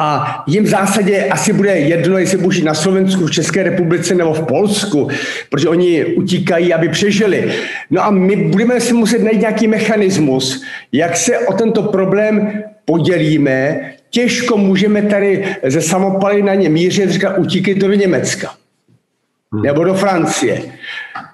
[0.00, 4.34] A jim v zásadě asi bude jedno, jestli budou na Slovensku, v České republice nebo
[4.34, 5.08] v Polsku,
[5.50, 7.52] protože oni utíkají, aby přežili.
[7.90, 13.80] No a my budeme si muset najít nějaký mechanismus, jak se o tento problém podělíme.
[14.10, 18.54] Těžko můžeme tady ze samopaly na ně mířit, říkat, utíkejte do Německa
[19.52, 19.62] hmm.
[19.62, 20.62] nebo do Francie.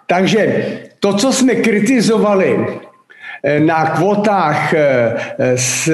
[0.07, 0.67] Takže
[1.01, 2.67] to, co jsme kritizovali
[3.45, 5.15] eh, na kvotách eh,
[5.57, 5.91] s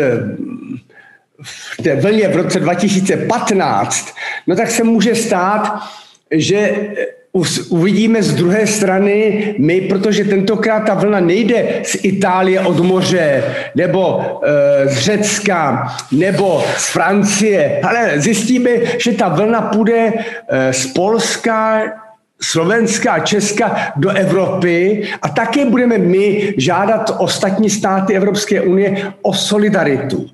[1.43, 4.15] v té vlně v roce 2015,
[4.47, 5.81] no tak se může stát,
[6.31, 6.77] že
[7.69, 14.21] uvidíme z druhé strany my, protože tentokrát ta vlna nejde z Itálie od moře, nebo
[14.43, 20.13] e, z Řecka, nebo z Francie, ale zjistíme, že ta vlna půjde
[20.49, 21.83] e, z Polska,
[22.43, 29.35] Slovenska a Česka do Evropy a také budeme my žádat ostatní státy Evropské unie o
[29.35, 30.27] solidaritu.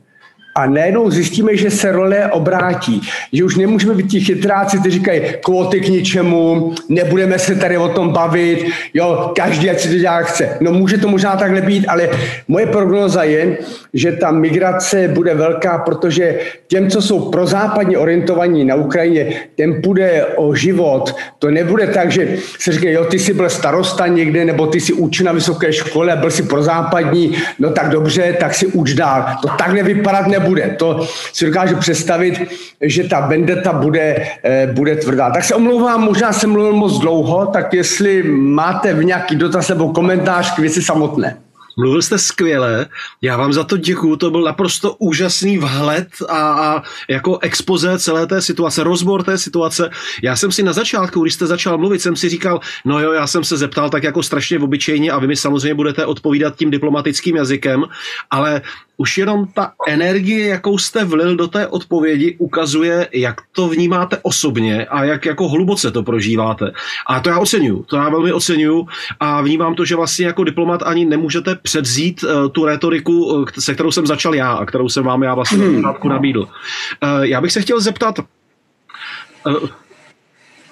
[0.56, 3.00] A najednou zjistíme, že se role obrátí.
[3.32, 7.88] Že už nemůžeme být ti chytráci, kteří říkají kvóty k ničemu, nebudeme se tady o
[7.88, 10.56] tom bavit, jo, každý, ať si to dělá chce.
[10.60, 12.08] No může to možná takhle být, ale
[12.48, 13.58] moje prognoza je,
[13.94, 20.24] že ta migrace bude velká, protože těm, co jsou prozápadně orientovaní na Ukrajině, těm půjde
[20.36, 21.16] o život.
[21.38, 24.92] To nebude tak, že se říká, jo, ty jsi byl starosta někde, nebo ty jsi
[24.92, 29.26] učil na vysoké škole byl si prozápadní, no tak dobře, tak si uč dál.
[29.42, 30.76] To tak nevypadat nebude nebude.
[30.78, 32.40] To si dokážu představit,
[32.80, 35.30] že ta vendeta bude, eh, bude tvrdá.
[35.30, 39.92] Tak se omlouvám, možná jsem mluvil moc dlouho, tak jestli máte v nějaký dotaz nebo
[39.92, 41.36] komentář k věci samotné.
[41.78, 42.86] Mluvil jste skvěle,
[43.22, 48.26] já vám za to děkuju, to byl naprosto úžasný vhled a, a jako expoze celé
[48.26, 49.90] té situace, rozbor té situace.
[50.22, 53.26] Já jsem si na začátku, když jste začal mluvit, jsem si říkal, no jo, já
[53.26, 57.36] jsem se zeptal tak jako strašně obyčejně a vy mi samozřejmě budete odpovídat tím diplomatickým
[57.36, 57.84] jazykem,
[58.30, 58.62] ale
[58.96, 64.86] už jenom ta energie, jakou jste vlil do té odpovědi, ukazuje, jak to vnímáte osobně
[64.86, 66.72] a jak jako hluboce to prožíváte.
[67.06, 68.86] A to já oceňuju, to já velmi oceňuju
[69.20, 73.74] a vnímám to, že vlastně jako diplomat ani nemůžete předzít uh, tu retoriku, uh, se
[73.74, 75.82] kterou jsem začal já a kterou jsem vám já vlastně hmm.
[75.82, 76.42] na nabídl.
[76.42, 78.18] Uh, já bych se chtěl zeptat,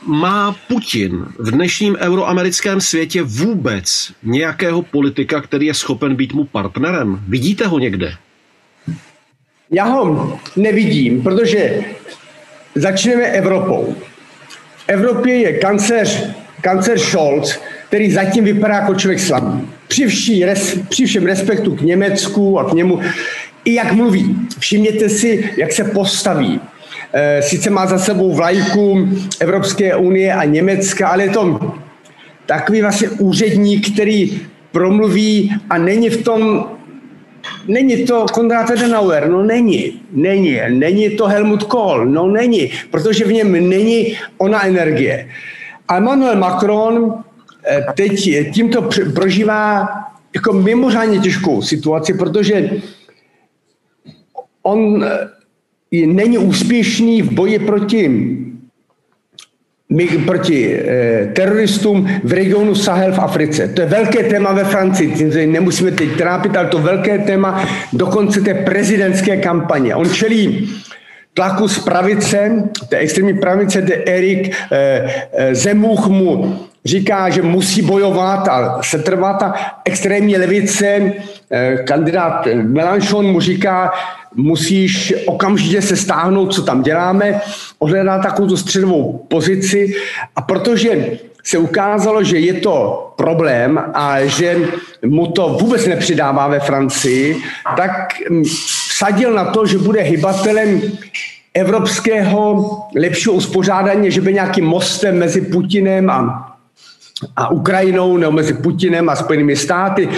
[0.06, 7.20] má Putin v dnešním euroamerickém světě vůbec nějakého politika, který je schopen být mu partnerem?
[7.28, 8.14] Vidíte ho někde?
[9.70, 11.84] Já ho nevidím, protože
[12.74, 13.96] začneme Evropou.
[14.76, 16.26] V Evropě je kanceř,
[16.60, 19.68] kanceř Scholz, který zatím vypadá jako člověk slabý.
[19.88, 23.00] Při, vší, res, při všem respektu k Německu a k němu,
[23.64, 24.36] i jak mluví.
[24.58, 26.60] Všimněte si, jak se postaví.
[27.16, 29.08] Eh, sice má za sebou vlajku
[29.40, 31.74] Evropské unie a Německa, ale je to
[32.46, 34.40] takový vlastně úředník, který
[34.72, 36.66] promluví a není v tom
[37.68, 43.32] Není to Konrad Adenauer, no není, není, není to Helmut Kohl, no není, protože v
[43.32, 45.28] něm není ona energie.
[45.88, 47.14] A Emmanuel Macron
[47.68, 49.88] eh, teď tímto prožívá
[50.34, 52.70] jako mimořádně těžkou situaci, protože
[54.62, 55.33] on eh,
[56.06, 58.10] není úspěšný v boji proti
[60.26, 63.68] proti eh, teroristům v regionu Sahel v Africe.
[63.68, 68.40] To je velké téma ve Francii, tím nemusíme teď trápit, ale to velké téma dokonce
[68.40, 69.94] té prezidentské kampaně.
[69.94, 70.70] On čelí
[71.34, 77.82] tlaku z pravice, té extrémní pravice, kde Erik eh, eh, Zemuch mu říká, že musí
[77.82, 81.12] bojovat a setrvat a extrémní levice,
[81.50, 83.92] eh, kandidát Melanchon mu říká,
[84.34, 87.40] musíš okamžitě se stáhnout, co tam děláme,
[87.78, 89.94] ohledá takovou tu středovou pozici
[90.36, 94.58] a protože se ukázalo, že je to problém a že
[95.06, 97.36] mu to vůbec nepřidává ve Francii,
[97.76, 97.90] tak
[98.98, 100.82] sadil na to, že bude hybatelem
[101.54, 106.53] evropského lepšího uspořádání, že by nějakým mostem mezi Putinem a
[107.36, 110.08] a Ukrajinou nebo mezi Putinem a Spojenými státy.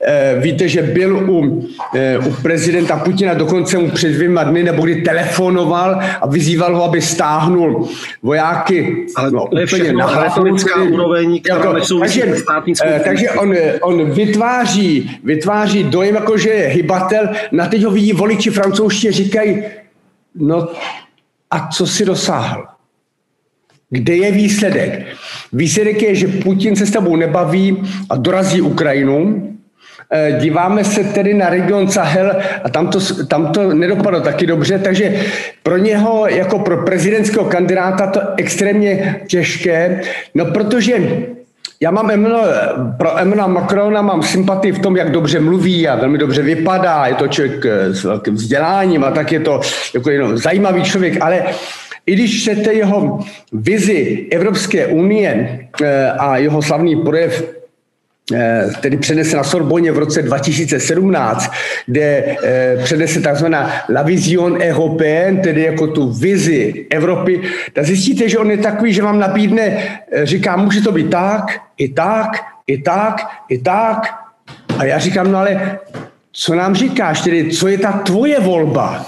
[0.00, 4.82] E, víte, že byl u, e, u prezidenta Putina dokonce mu před dvěma dny, nebo
[4.82, 7.88] kdy telefonoval a vyzýval ho, aby stáhnul
[8.22, 9.06] vojáky.
[9.16, 10.34] Ale no, to je úplně na
[10.92, 12.22] úroveň, která jako, takže,
[12.84, 18.12] e, takže on, on vytváří, vytváří dojem, jako že je hybatel, na teď ho vidí
[18.12, 19.62] voliči francouzští říkají,
[20.34, 20.68] no
[21.50, 22.71] a co si dosáhl?
[23.92, 25.06] Kde je výsledek?
[25.52, 29.48] Výsledek je, že Putin se s tebou nebaví a dorazí Ukrajinu.
[30.12, 34.78] Eh, díváme se tedy na region Sahel a tam to, tam to nedopadlo taky dobře,
[34.78, 35.20] takže
[35.62, 40.00] pro něho jako pro prezidentského kandidáta to extrémně těžké,
[40.34, 40.94] no protože
[41.80, 42.48] já mám Emmanuel,
[42.98, 47.14] pro Emmanuela Macrona mám sympatii v tom, jak dobře mluví a velmi dobře vypadá, je
[47.14, 49.60] to člověk eh, s velkým vzděláním a tak je to
[49.94, 51.44] jako jenom zajímavý člověk, ale
[52.06, 53.18] i když čtete jeho
[53.52, 57.44] vizi Evropské unie eh, a jeho slavný projev
[58.34, 61.52] eh, tedy přenese na Sorboně v roce 2017,
[61.86, 67.40] kde eh, přenese takzvaná La Vision Européenne, tedy jako tu vizi Evropy,
[67.72, 71.44] tak zjistíte, že on je takový, že vám nabídne, říká, může to být tak,
[71.78, 72.28] i tak,
[72.66, 73.16] i tak,
[73.48, 74.14] i tak.
[74.78, 75.78] A já říkám, no ale
[76.32, 79.06] co nám říkáš, tedy co je ta tvoje volba?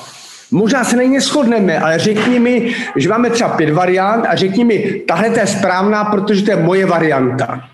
[0.55, 4.65] Možná se na ní neschodneme, ale řekni mi, že máme třeba pět variant a řekni
[4.65, 7.69] mi, tahle je správná, protože to je moje varianta.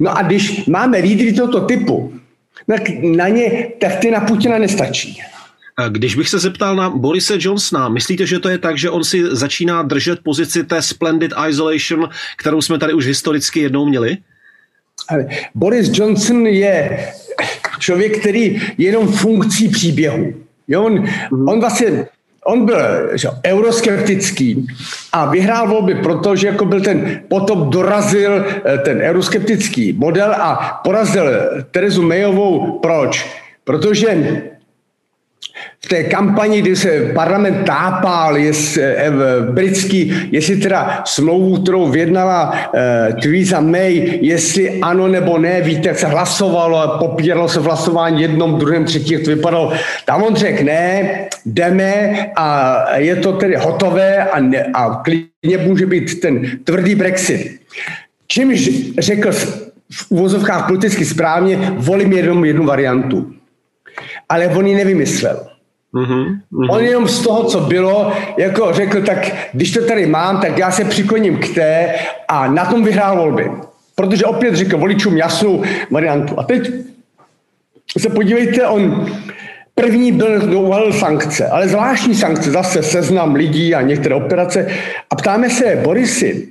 [0.00, 2.12] No a když máme lídry tohoto typu,
[2.66, 5.22] tak na ně, tak ty na Putina nestačí.
[5.88, 9.22] Když bych se zeptal na Borise Johnsona, myslíte, že to je tak, že on si
[9.30, 14.16] začíná držet pozici té splendid isolation, kterou jsme tady už historicky jednou měli?
[15.54, 17.08] Boris Johnson je
[17.78, 20.34] člověk, který je jenom funkcí příběhu.
[20.70, 21.48] Jo, on, mm.
[21.48, 22.06] on vlastně
[22.44, 22.78] on byl
[23.12, 24.66] že, euroskeptický
[25.12, 30.80] a vyhrál volby proto, že jako byl ten, potom dorazil eh, ten euroskeptický model a
[30.84, 31.24] porazil
[31.70, 32.78] Terezu Mayovou.
[32.78, 33.26] Proč?
[33.64, 34.42] Protože
[35.84, 39.10] v té kampani, kdy se parlament tápal, jest, eh,
[39.50, 45.98] britský, jestli teda smlouvu, kterou vyjednala eh, Theresa May, jestli ano nebo ne, víte, jak
[45.98, 49.72] se hlasovalo, popíralo se v hlasování jednom, druhém, třetí, jak to vypadalo.
[50.04, 51.10] Tam on řekl, ne,
[51.46, 57.60] jdeme a je to tedy hotové a, ne, a klidně může být ten tvrdý Brexit.
[58.26, 63.32] Čímž řekl v uvozovkách politicky správně, volím jenom jednu variantu.
[64.28, 65.49] Ale on ji nevymyslel.
[65.94, 66.38] Mm-hmm,
[66.70, 70.70] On jenom z toho, co bylo, jako řekl, tak když to tady mám, tak já
[70.70, 71.94] se přikloním k té
[72.28, 73.50] a na tom vyhrál volby.
[73.94, 76.40] Protože opět řekl voličům jasnou variantu.
[76.40, 76.70] A teď
[77.98, 79.06] se podívejte, on
[79.74, 84.66] první byl dovolil sankce, ale zvláštní sankce, zase seznam lidí a některé operace.
[85.10, 86.48] A ptáme se, Borisy,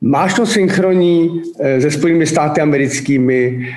[0.00, 3.68] máš to synchroní eh, se Spojenými státy americkými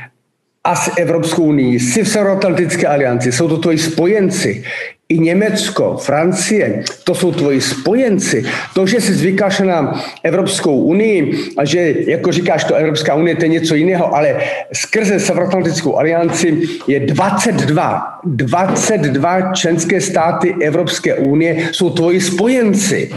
[0.65, 4.63] a s Evropskou unii, si v Severoatlantické alianci, jsou to tvoji spojenci.
[5.09, 8.45] I Německo, Francie, to jsou tvoji spojenci.
[8.73, 13.45] To, že jsi zvykáš na Evropskou unii a že, jako říkáš, to Evropská unie, to
[13.45, 14.41] je něco jiného, ale
[14.73, 23.11] skrze Severoatlantickou alianci je 22, 22 členské státy Evropské unie jsou tvoji spojenci.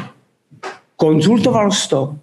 [0.97, 2.15] Konzultoval jsi to?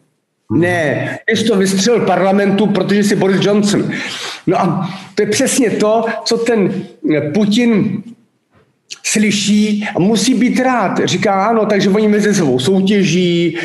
[0.52, 3.92] Ne, jsi to vystřelil parlamentu, protože jsi Boris Johnson.
[4.48, 6.84] No a to je přesně to, co ten
[7.34, 8.04] Putin
[9.04, 11.00] slyší a musí být rád.
[11.06, 13.58] Říká ano, takže oni mezi sebou soutěží,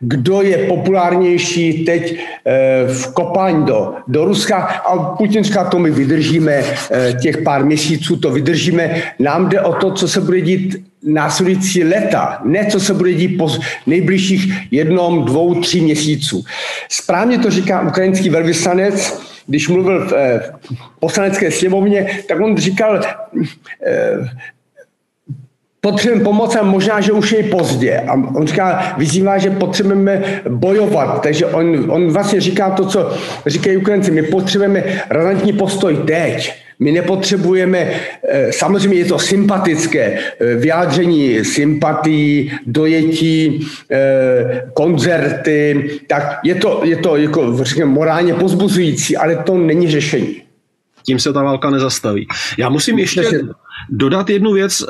[0.00, 5.90] kdo je populárnější teď eh, v kopání do, do Ruska a Putin říká, to my
[5.90, 9.02] vydržíme, eh, těch pár měsíců to vydržíme.
[9.18, 13.38] Nám jde o to, co se bude dít následující leta, ne co se bude dít
[13.38, 13.48] po
[13.86, 16.44] nejbližších jednom, dvou, tří měsíců.
[16.88, 23.00] Správně to říká ukrajinský velvyslanec, když mluvil v, eh, v poslanecké sněmovně, tak on říkal,
[25.80, 27.98] potřebujeme pomoc a možná, že už je pozdě.
[27.98, 31.22] A on říká, vyzývá, že potřebujeme bojovat.
[31.22, 33.14] Takže on, on vlastně říká to, co
[33.46, 34.10] říkají Ukrajinci.
[34.10, 36.52] My potřebujeme razantní postoj teď.
[36.80, 46.54] My nepotřebujeme, eh, samozřejmě je to sympatické, eh, vyjádření sympatí, dojetí, eh, koncerty, tak je
[46.54, 50.42] to, je to jako, řekněme, morálně pozbuzující, ale to není řešení.
[51.02, 52.26] Tím se ta válka nezastaví.
[52.58, 53.40] Já musím ještě
[53.90, 54.84] dodat jednu věc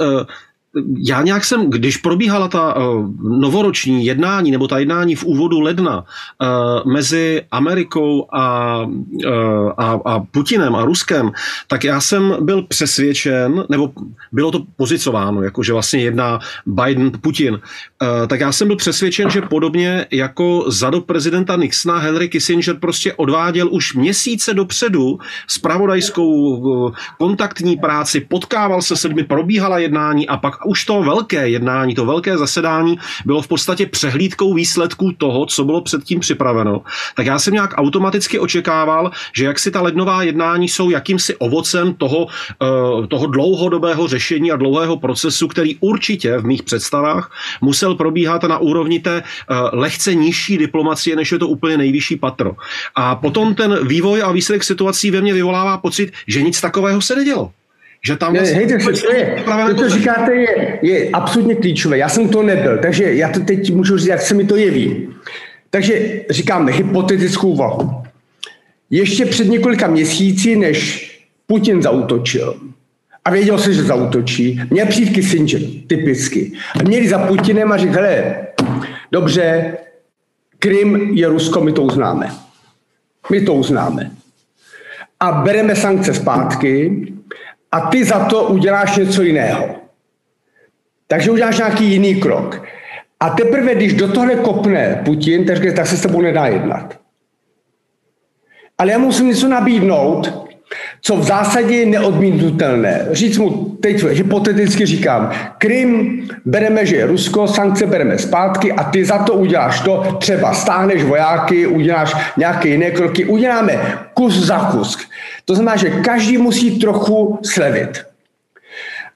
[0.99, 6.05] já nějak jsem, když probíhala ta uh, novoroční jednání, nebo ta jednání v úvodu ledna
[6.05, 11.33] uh, mezi Amerikou a, uh, a, a Putinem a Ruskem,
[11.69, 13.91] tak já jsem byl přesvědčen, nebo
[14.33, 19.43] bylo to pozicováno, jako že vlastně jedná Biden-Putin, uh, tak já jsem byl přesvědčen, že
[19.43, 26.93] podobně jako za do prezidenta Nixona Henry Kissinger prostě odváděl už měsíce dopředu spravodajskou uh,
[27.19, 32.07] kontaktní práci, potkával se s lidmi, probíhala jednání a pak už to velké jednání, to
[32.07, 36.83] velké zasedání bylo v podstatě přehlídkou výsledků toho, co bylo předtím připraveno,
[37.17, 41.95] tak já jsem nějak automaticky očekával, že jak si ta lednová jednání jsou jakýmsi ovocem
[41.95, 42.27] toho,
[42.63, 48.59] eh, toho dlouhodobého řešení a dlouhého procesu, který určitě v mých představách musel probíhat na
[48.59, 52.53] úrovni té eh, lehce nižší diplomacie, než je to úplně nejvyšší patro.
[52.95, 57.17] A potom ten vývoj a výsledek situací ve mně vyvolává pocit, že nic takového se
[57.17, 57.58] nedělo.
[58.07, 61.99] Že tam vlastně hej, to, to, je, to, to říkáte, je, je absolutně klíčové.
[61.99, 65.09] Já jsem to nebyl, takže já to teď můžu říct, jak se mi to jeví.
[65.71, 68.03] Takže říkáme hypotetickou úvahu.
[68.91, 71.09] Ještě před několika měsíci, než
[71.47, 72.61] Putin zautočil,
[73.25, 76.53] a věděl se, že zautočí, měl přijít Kissinger, typicky.
[76.81, 78.47] A měli za Putinem a říkali, hele,
[79.13, 79.77] dobře,
[80.59, 82.31] Krym je Rusko, my to uznáme.
[83.31, 84.11] My to uznáme.
[85.21, 87.07] A bereme sankce zpátky
[87.73, 89.75] a ty za to uděláš něco jiného.
[91.07, 92.63] Takže uděláš nějaký jiný krok.
[93.21, 96.99] A teprve, když do tohle kopne Putin, tak, tak se s tebou nedá jednat.
[98.79, 100.48] Ale já musím něco nabídnout,
[101.01, 103.07] co v zásadě je neodmítnutelné.
[103.11, 109.05] Říct mu, teď hypoteticky říkám, Krym bereme, že je Rusko, sankce bereme zpátky a ty
[109.05, 114.99] za to uděláš to, třeba stáhneš vojáky, uděláš nějaké jiné kroky, uděláme kus za kus.
[115.45, 118.05] To znamená, že každý musí trochu slevit.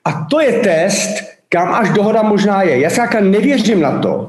[0.04, 2.80] A to je test, kam až dohoda možná je.
[2.80, 4.28] Já se nevěřím na to,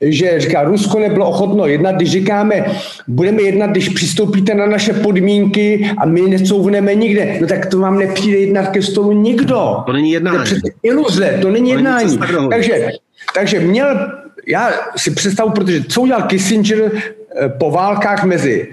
[0.00, 2.64] že říká, Rusko nebylo ochotno jednat, když říkáme,
[3.08, 7.38] budeme jednat, když přistoupíte na naše podmínky a my necouvneme nikde.
[7.40, 9.82] No tak to vám nepřijde jednat ke stolu nikdo.
[9.86, 10.38] To není jednání.
[10.38, 12.18] To je iluze, to není to jednání.
[12.18, 12.90] Není takže,
[13.34, 14.10] takže měl,
[14.46, 18.68] já si představu, protože co udělal Kissinger eh, po válkách mezi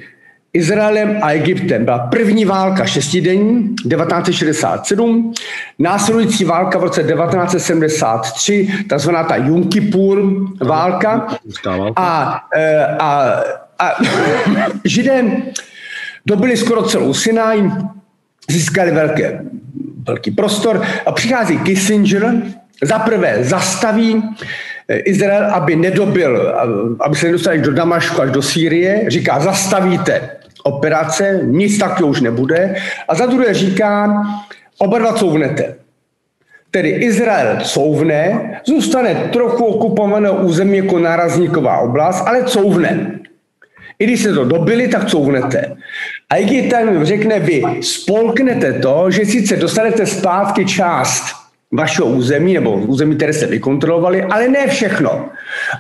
[0.54, 1.86] Izraelem a Egyptem.
[1.86, 5.34] Byla první válka šestidenní 1967,
[5.80, 10.24] následující válka v roce 1973, takzvaná ta Yom Kippur
[10.62, 11.28] válka.
[11.96, 13.40] A, e, a,
[13.80, 13.92] a
[14.86, 15.24] židé
[16.26, 17.72] dobili skoro celou Sinaj,
[18.50, 19.42] získali velké,
[20.08, 22.34] velký prostor a přichází Kissinger,
[22.82, 24.24] za prvé zastaví
[24.98, 26.56] Izrael, aby nedobil,
[27.00, 30.30] aby se nedostali do Damašku až do Sýrie, říká, zastavíte
[30.64, 32.76] operace, nic takového už nebude.
[33.08, 34.24] A za druhé říká,
[34.78, 35.76] oba dva couvnete.
[36.72, 43.20] Tedy Izrael couvne, zůstane trochu okupované území jako nárazníková oblast, ale couvne.
[44.00, 45.76] I když se to dobili, tak couvnete.
[46.30, 51.24] A Egypten řekne, vy spolknete to, že sice dostanete zpátky část
[51.72, 55.30] vašeho území, nebo území, které se vykontrolovali, ale ne všechno.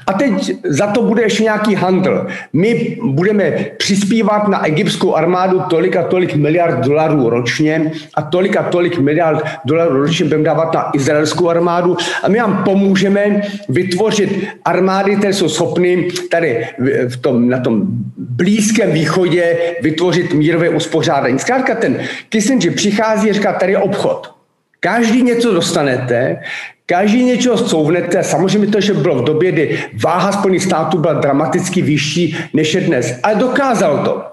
[0.07, 2.27] A teď za to bude ještě nějaký handl.
[2.53, 8.63] My budeme přispívat na egyptskou armádu tolik a tolik miliard dolarů ročně a tolik a
[8.63, 15.15] tolik miliard dolarů ročně budeme dávat na izraelskou armádu a my vám pomůžeme vytvořit armády,
[15.15, 16.65] které jsou schopny tady
[17.07, 17.81] v tom, na tom
[18.17, 21.39] blízkém východě vytvořit mírové uspořádání.
[21.39, 24.40] Zkrátka ten Kissinger přichází a říká, tady je obchod.
[24.83, 26.37] Každý něco dostanete,
[26.85, 28.23] každý něčeho zcouvnete.
[28.23, 32.81] Samozřejmě to, že bylo v době, kdy váha Spojených států byla dramaticky vyšší než je
[32.81, 33.19] dnes.
[33.23, 34.23] Ale dokázal to.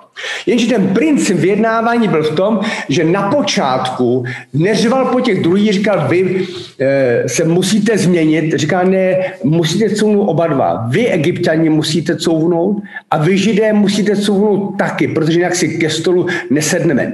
[0.46, 4.24] Jenže ten princip vyjednávání byl v tom, že na počátku
[4.54, 6.46] neřval po těch druhých, říkal, vy
[6.80, 10.86] e, se musíte změnit, říká, ne, musíte couvnout oba dva.
[10.88, 16.26] Vy, egyptiani, musíte couvnout a vy, židé, musíte couvnout taky, protože jinak si ke stolu
[16.50, 17.12] nesedneme.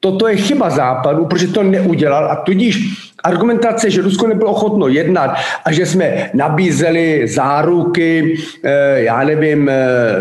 [0.00, 5.36] Toto je chyba západu, protože to neudělal a tudíž argumentace, že Rusko nebylo ochotno jednat
[5.64, 9.74] a že jsme nabízeli záruky, eh, já nevím, eh,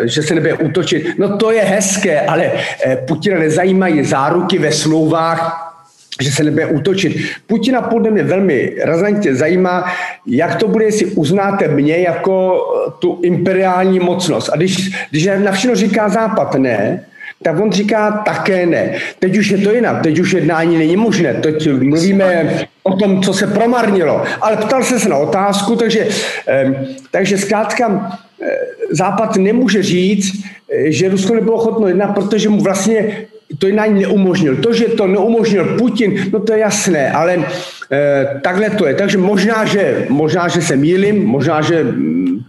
[0.03, 2.51] že se nebude útočit, no to je hezké, ale
[2.85, 5.63] eh, Putina nezajímají záruky ve smlouvách,
[6.21, 7.17] že se nebude útočit.
[7.47, 9.85] Putina podle mě velmi razantně zajímá,
[10.25, 12.61] jak to bude, jestli uznáte mě jako
[12.99, 14.49] tu imperiální mocnost.
[14.49, 17.05] A když, když na všechno říká Západ ne,
[17.41, 18.95] tak on říká také ne.
[19.19, 23.33] Teď už je to jinak, teď už jednání není možné, teď mluvíme o tom, co
[23.33, 24.23] se promarnilo.
[24.41, 26.07] Ale ptal se se na otázku, takže,
[27.11, 28.17] takže zkrátka
[28.91, 30.45] Západ nemůže říct,
[30.85, 33.27] že Rusko nebylo ochotno jednat, protože mu vlastně
[33.59, 34.55] to jednání neumožnil.
[34.55, 37.45] To, že to neumožnil Putin, no to je jasné, ale
[37.91, 38.93] e, takhle to je.
[38.93, 41.85] Takže možná, že, možná, že se mýlim, možná, že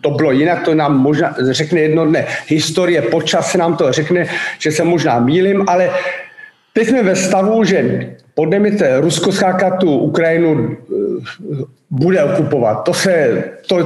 [0.01, 4.27] to bylo jinak, to nám možná řekne jedno dne historie, počas se nám to řekne,
[4.59, 5.91] že se možná mýlim, ale
[6.73, 10.95] teď jsme ve stavu, že podle mě Rusko skáka tu Ukrajinu eh,
[11.91, 12.85] bude okupovat.
[12.85, 13.77] To se, to,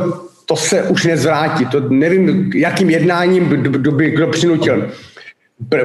[0.46, 1.66] to se už nezvrátí.
[1.66, 3.48] To nevím, jakým jednáním
[3.96, 4.88] by kdo přinutil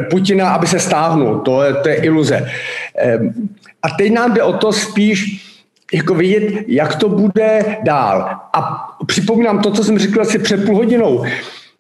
[0.10, 1.40] Putina, aby se stáhnul.
[1.40, 2.50] To je, to je iluze.
[2.98, 3.50] Ehm,
[3.84, 5.47] a teď nám jde o to spíš,
[5.94, 8.30] jako vidět, jak to bude dál.
[8.54, 11.26] A připomínám to, co jsem řekl asi před půl hodinou,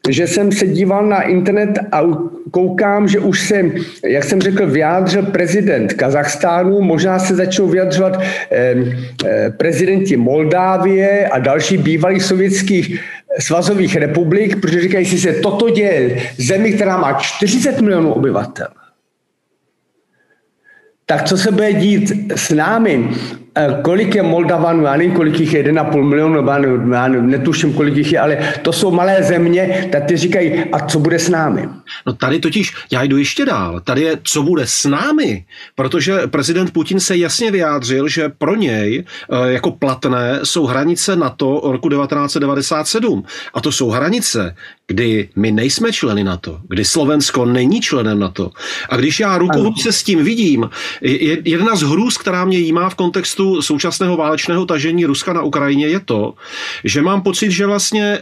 [0.10, 2.02] že jsem se díval na internet a
[2.52, 3.72] koukám, že už se,
[4.06, 8.76] jak jsem řekl, vyjádřil prezident Kazachstánu, možná se začnou vyjadřovat eh,
[9.26, 13.00] eh, prezidenti Moldávie a další bývalých sovětských
[13.40, 18.68] svazových republik, protože říkají si se, toto děje zemi, která má 40 milionů obyvatel.
[21.06, 23.10] Tak co se bude dít s námi?
[23.58, 26.48] Eh, kolik je Moldavanů, já nevím, kolik jich je, 1,5 milionu,
[26.94, 31.00] já netuším, kolik jich je, ale to jsou malé země, tak ty říkají, a co
[31.00, 31.70] bude s námi?
[32.06, 35.46] No tady totiž, já jdu ještě dál, tady je, co bude s námi,
[35.76, 41.62] protože prezident Putin se jasně vyjádřil, že pro něj eh, jako platné jsou hranice NATO
[41.64, 43.24] roku 1997.
[43.54, 44.56] A to jsou hranice,
[44.88, 48.52] kdy my nejsme členy NATO, kdy Slovensko není členem NATO.
[48.90, 50.70] A když já ruku se s tím vidím,
[51.46, 56.00] jedna z hrůz, která mě jímá v kontextu současného válečného tažení Ruska na Ukrajině je
[56.00, 56.34] to,
[56.84, 58.20] že mám pocit, že vlastně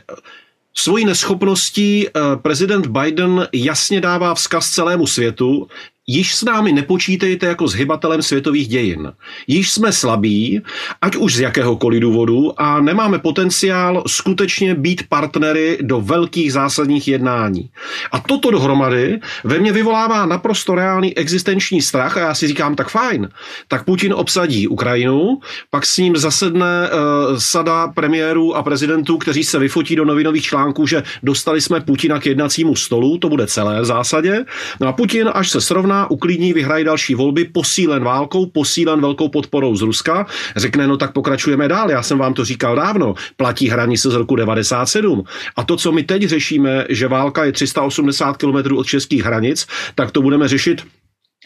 [0.78, 5.68] Svojí neschopností eh, prezident Biden jasně dává vzkaz celému světu,
[6.08, 9.12] Již s námi nepočítejte jako s hybatelem světových dějin.
[9.48, 10.62] Již jsme slabí,
[11.02, 17.70] ať už z jakéhokoliv důvodu, a nemáme potenciál skutečně být partnery do velkých zásadních jednání.
[18.12, 22.90] A toto dohromady ve mně vyvolává naprosto reálný existenční strach a já si říkám, tak
[22.90, 23.30] fajn,
[23.68, 25.40] tak Putin obsadí Ukrajinu,
[25.70, 30.88] pak s ním zasedne uh, sada premiérů a prezidentů, kteří se vyfotí do novinových článků,
[30.88, 34.46] že dostali jsme Putina k jednacímu stolu, to bude celé v zásadě.
[34.82, 39.30] No a Putin, až se srovná možná uklidní, vyhrají další volby, posílen válkou, posílen velkou
[39.30, 40.26] podporou z Ruska,
[40.56, 44.36] řekne, no tak pokračujeme dál, já jsem vám to říkal dávno, platí hranice z roku
[44.36, 45.24] 97.
[45.56, 50.12] A to, co my teď řešíme, že válka je 380 km od českých hranic, tak
[50.12, 50.84] to budeme řešit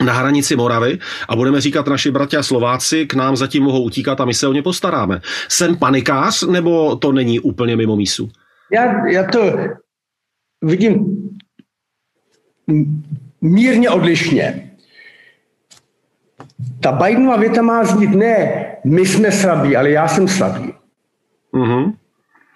[0.06, 4.26] na hranici Moravy a budeme říkat naši bratia Slováci k nám zatím mohou utíkat a
[4.26, 5.22] my se o ně postaráme.
[5.50, 8.30] Jsem panikář nebo to není úplně mimo mísu?
[8.72, 9.58] Já, já to
[10.64, 11.30] vidím
[13.42, 14.72] mírně odlišně.
[16.80, 20.74] Ta Bidenova věta má znít ne, my jsme slabí, ale já jsem slabý.
[21.54, 21.94] Mm-hmm.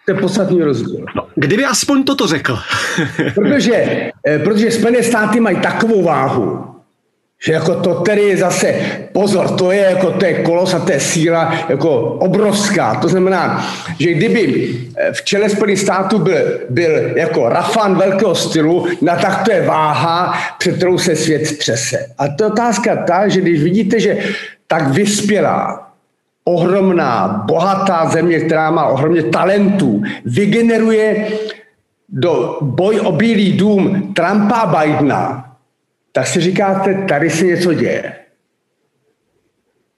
[0.06, 1.06] To je podstatný rozdíl.
[1.16, 2.60] No, kdyby aspoň toto řekl.
[3.36, 3.76] protože,
[4.28, 6.73] eh, protože Spojené státy mají takovou váhu,
[7.46, 8.76] že jako to tedy zase,
[9.12, 12.96] pozor, to je jako to je kolos a to je síla jako obrovská.
[12.96, 13.68] To znamená,
[14.00, 14.44] že kdyby
[14.98, 19.68] eh, v čele Spojených států byl, byl jako rafan velkého stylu, na tak to je
[19.68, 22.06] váha, před kterou se svět třese.
[22.18, 24.18] A to je otázka ta, že když vidíte, že
[24.68, 25.92] tak vyspělá,
[26.44, 31.28] ohromná, bohatá země, která má ohromně talentů, vygeneruje
[32.10, 35.53] do boj o Bílý dům Trumpa a Bidena,
[36.14, 38.14] tak si říkáte, tady se něco děje.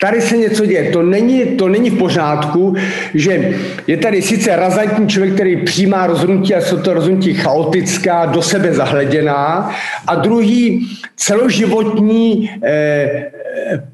[0.02, 0.92] Tady se něco děje.
[0.92, 2.76] To není, to není v pořádku,
[3.14, 3.54] že
[3.88, 8.74] je tady sice razantní člověk, který přijímá rozhodnutí a jsou to rozhodnutí chaotická, do sebe
[8.74, 9.72] zahleděná,
[10.08, 12.72] a druhý celoživotní, eh,
[13.72, 13.88] eh,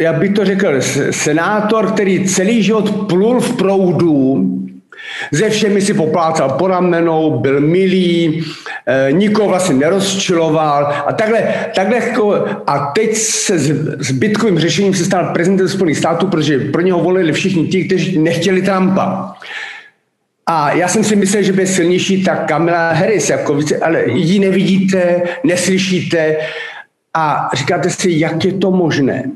[0.00, 0.80] já bych to řekl,
[1.10, 4.57] senátor, který celý život plul v proudu,
[5.32, 8.44] ze všemi si poplácal po ramenou, byl milý,
[8.86, 13.54] e, nikoho vlastně nerozčiloval a takhle, takhle jako, a teď se
[14.12, 18.62] bitkovým řešením se stal prezidentem Spojených států, protože pro něho volili všichni ti, kteří nechtěli
[18.62, 19.34] Trumpa.
[20.46, 25.22] A já jsem si myslel, že by silnější ta Kamala Harris, jako, ale ji nevidíte,
[25.44, 26.36] neslyšíte
[27.14, 29.30] a říkáte si, jak je to možné,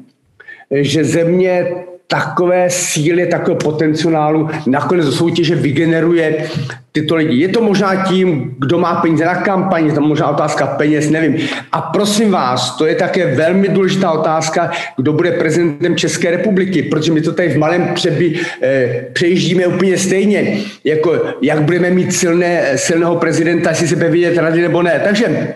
[0.71, 1.67] že země
[2.13, 6.45] takové síly, takového potenciálu nakonec do soutěže vygeneruje
[6.93, 7.41] tyto lidi.
[7.41, 11.37] Je to možná tím, kdo má peníze na kampaň, je to možná otázka peněz, nevím.
[11.73, 17.13] A prosím vás, to je také velmi důležitá otázka, kdo bude prezidentem České republiky, protože
[17.13, 22.77] my to tady v malém přeby, eh, přejíždíme úplně stejně, jako jak budeme mít silné,
[22.77, 25.01] silného prezidenta, jestli se bude vidět rady nebo ne.
[25.05, 25.55] Takže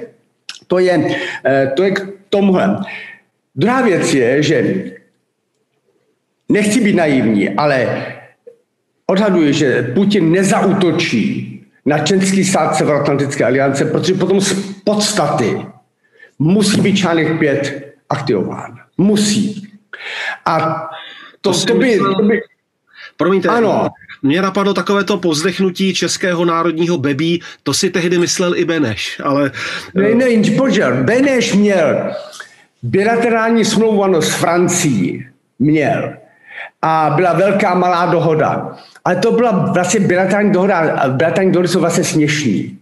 [0.67, 1.05] to je,
[1.45, 2.01] eh, to je k
[2.31, 2.81] tomuhle.
[3.57, 4.57] Druhá věc je, že
[6.49, 8.07] Nechci být naivní, ale
[9.07, 11.53] odhaduji, že Putin nezautočí
[11.87, 14.53] na členský stát Severoatlantické aliance, protože potom z
[14.85, 15.67] podstaty
[16.39, 18.79] musí být článek 5 aktivován.
[18.99, 19.69] Musí.
[20.47, 20.89] A
[21.41, 21.99] to, to, to by...
[21.99, 22.41] To by
[23.17, 23.89] Promiňte, ano.
[24.23, 29.51] mě napadlo takové to povzdechnutí českého národního bebí, to si tehdy myslel i Beneš, ale...
[29.95, 30.27] Ne, ne,
[30.57, 32.11] počkej, Beneš měl
[32.83, 35.27] bilaterální smlouvu s Francií,
[35.59, 36.17] měl
[36.87, 38.77] a byla velká malá dohoda.
[39.05, 42.79] Ale to byla vlastně bilaterální dohoda a bilaterální dohody jsou vlastně směšný.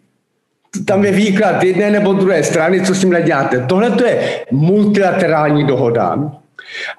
[0.85, 3.65] Tam je výklad jedné nebo druhé strany, co s tím děláte.
[3.69, 6.17] Tohle to je multilaterální dohoda,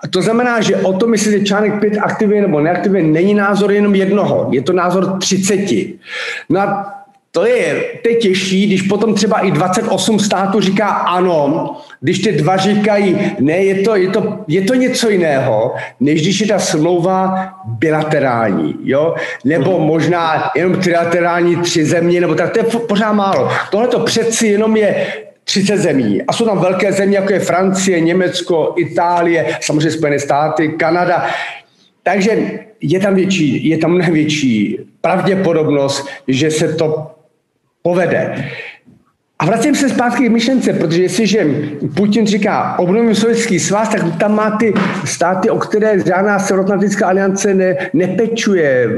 [0.04, 3.72] A to znamená, že o tom, jestli je článek 5 aktivně nebo neaktivně, není názor
[3.72, 5.60] jenom jednoho, je to názor 30.
[6.50, 6.95] No a
[7.36, 12.32] to je, to je těžší, když potom třeba i 28 států říká ano, když ty
[12.32, 16.60] dva říkají ne, je to, je to, je to něco jiného, než když je ta
[16.60, 19.16] smlouva bilaterální, jo?
[19.46, 23.50] nebo možná jenom trilaterální tři země, nebo tak, to je pořád málo.
[23.72, 25.08] Tohle to přeci jenom je
[25.44, 26.22] 30 zemí.
[26.28, 31.26] A jsou tam velké země, jako je Francie, Německo, Itálie, samozřejmě Spojené státy, Kanada.
[32.04, 37.12] Takže je tam větší, je tam mnohem větší pravděpodobnost, že se to
[37.86, 38.50] povede.
[39.40, 41.46] A vracím se zpátky k myšlence, protože jestliže
[41.96, 44.74] Putin říká obnovím sovětský svaz, tak tam má ty
[45.06, 48.90] státy, o které žádná Severoatlantická aliance ne, nepečuje.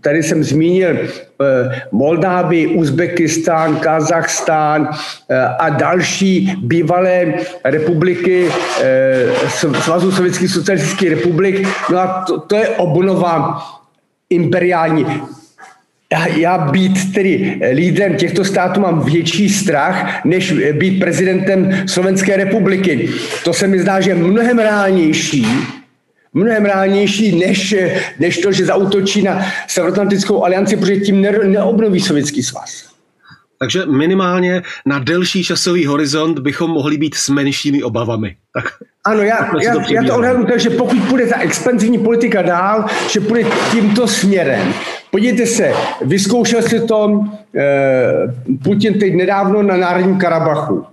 [0.00, 7.34] Tady jsem zmínil eh, Moldávii, Uzbekistán, Kazachstán eh, a další bývalé
[7.64, 8.48] republiky
[8.82, 9.26] eh,
[9.80, 11.68] Svazu sovětských socialistických republik.
[11.90, 13.58] No a to, to je obnova
[14.30, 15.06] imperiální
[16.12, 23.10] já, já být tedy lídrem těchto států mám větší strach, než být prezidentem Slovenské republiky.
[23.44, 25.46] To se mi zdá, že je mnohem reálnější,
[26.34, 27.74] mnohem reálnější, než,
[28.18, 32.90] než to, že zautočí na Severoatlantickou alianci, protože tím neobnoví Sovětský svaz.
[33.62, 38.36] Takže minimálně na delší časový horizont bychom mohli být s menšími obavami.
[38.54, 38.64] Tak,
[39.04, 42.84] ano, já, já, to já to odhadu tak, že pokud půjde ta expanzivní politika dál,
[43.08, 44.74] že půjde tímto směrem.
[45.10, 47.24] Podívejte se, vyzkoušel si to
[47.56, 48.34] eh,
[48.64, 50.86] Putin teď nedávno na Národním Karabachu.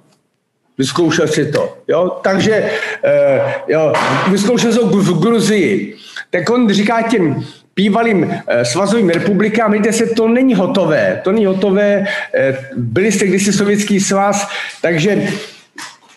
[0.77, 1.77] Vyzkoušel si to.
[1.87, 2.19] Jo?
[2.23, 2.71] Takže
[3.03, 3.93] eh, jo,
[4.31, 5.97] vyzkoušel si to v Gruzii.
[6.29, 7.43] Tak on říká těm
[7.75, 13.27] bývalým eh, svazovým republikám, víte se, to není hotové, to není hotové, eh, byli jste
[13.27, 14.49] kdysi sovětský svaz,
[14.81, 15.27] takže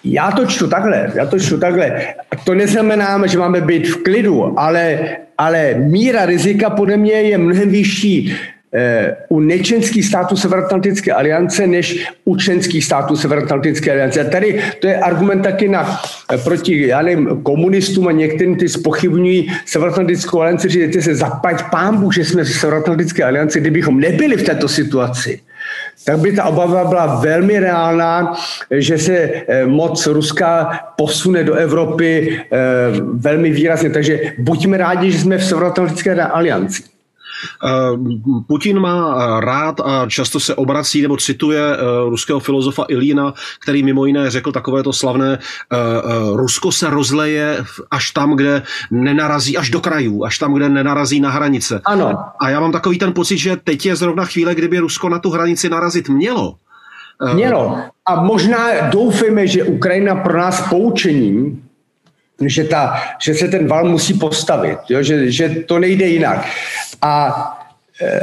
[0.05, 2.15] já to čtu takhle, já to čtu takhle.
[2.45, 4.99] To neznamená, že máme být v klidu, ale,
[5.39, 8.37] ale míra rizika podle mě je mnohem vyšší
[9.29, 14.21] u nečenských států Severoatlantické aliance než u členských států Severoatlantické aliance.
[14.21, 16.01] A tady to je argument taky na,
[16.45, 22.25] proti já nevím, komunistům a některým ty spochybňují Severoatlantickou alianci, že se zapať pámbu, že
[22.25, 25.41] jsme v Severoatlantické alianci, kdybychom nebyli v této situaci
[26.05, 28.35] tak by ta obava byla velmi reálná,
[28.71, 32.57] že se eh, moc Ruska posune do Evropy eh,
[33.13, 33.91] velmi výrazně.
[33.91, 36.83] Takže buďme rádi, že jsme v Severoatlantické alianci.
[37.65, 37.99] Eh,
[38.47, 41.79] Putin má rád a často se obrací nebo cituje eh,
[42.09, 45.77] ruského filozofa Ilína, který mimo jiné řekl takovéto slavné eh,
[46.33, 51.31] Rusko se rozleje až tam, kde nenarazí, až do krajů, až tam, kde nenarazí na
[51.31, 51.81] hranice.
[51.85, 52.19] Ano.
[52.41, 55.31] A já mám takový ten pocit, že teď je zrovna chvíle, kdyby Rusko na tu
[55.31, 56.55] hranici narazit mělo.
[57.35, 57.79] Mělo.
[58.07, 61.63] A možná doufejme, že Ukrajina pro nás poučením
[62.47, 65.03] že, ta, že se ten val musí postavit, jo?
[65.03, 66.47] Že, že to nejde jinak.
[67.03, 67.43] A
[68.03, 68.21] e,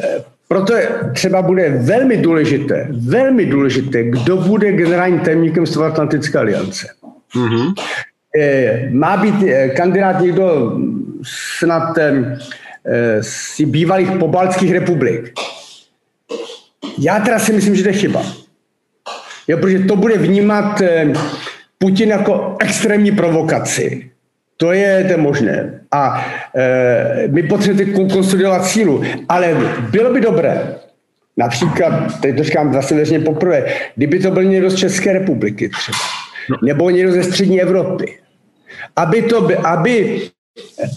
[0.48, 6.88] proto je, třeba bude velmi důležité, velmi důležité, kdo bude generálním tajemníkem Atlantické aliance.
[7.36, 7.74] Mm-hmm.
[8.36, 10.78] E, má být e, kandidát někdo
[11.58, 12.38] snad e,
[13.22, 15.34] z bývalých pobaltských republik.
[17.00, 18.24] Já teda si myslím, že to je chyba.
[19.48, 20.82] Jo, protože to bude vnímat
[21.78, 24.10] Putin jako extrémní provokaci.
[24.58, 25.82] To je to možné.
[25.92, 26.26] A
[26.56, 29.04] e, my potřebujeme konsolidovat sílu.
[29.30, 29.58] Ale
[29.92, 30.76] bylo by dobré,
[31.38, 33.66] například, teď to říkám zase veřejně poprvé,
[33.96, 35.98] kdyby to byl někdo z České republiky třeba,
[36.50, 36.58] no.
[36.64, 38.18] nebo někdo ze střední Evropy,
[38.96, 40.22] aby, to, aby,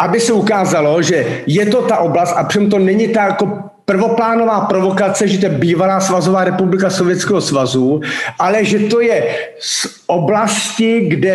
[0.01, 4.61] aby se ukázalo, že je to ta oblast a přitom to není ta jako prvoplánová
[4.71, 8.01] provokace, že to je bývalá svazová republika Sovětského svazu,
[8.39, 9.19] ale že to je
[9.59, 11.35] z oblasti, kde,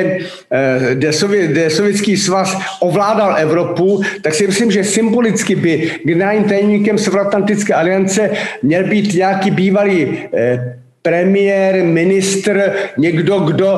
[0.52, 6.48] eh, kde, Sovět, kde Sovětský svaz ovládal Evropu, tak si myslím, že symbolicky by generálním
[6.48, 8.32] tajemníkem Severoatlantické aliance
[8.64, 10.00] měl být nějaký bývalý
[10.32, 13.70] eh, premiér, ministr, někdo, kdo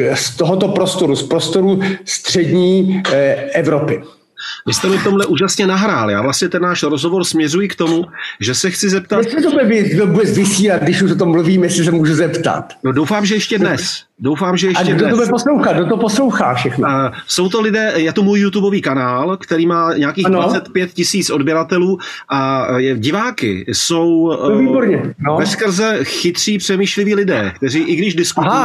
[0.00, 3.02] eh, z tohoto prostoru, z prostoru střední
[3.52, 4.21] Evropy.
[4.66, 6.10] Vy jste mi tomhle úžasně nahrál.
[6.10, 8.04] Já vlastně ten náš rozhovor směřuji k tomu,
[8.40, 9.24] že se chci zeptat...
[9.24, 9.50] Jestli to
[10.06, 12.72] bude vysílat, když už o tom mluvím, jestli se můžu zeptat.
[12.82, 14.04] No doufám, že ještě dnes.
[14.22, 15.72] Doufám, že ještě A kdo to bude poslouchat?
[15.72, 16.88] Kdo to poslouchá všechno?
[16.88, 20.42] Uh, jsou to lidé, je to můj YouTubeový kanál, který má nějakých ano.
[20.42, 21.98] 25 tisíc odběratelů
[22.28, 25.14] a je, diváky jsou to výborně.
[25.18, 25.36] No.
[25.36, 28.62] veskrze chytří, přemýšliví lidé, kteří i když diskutují,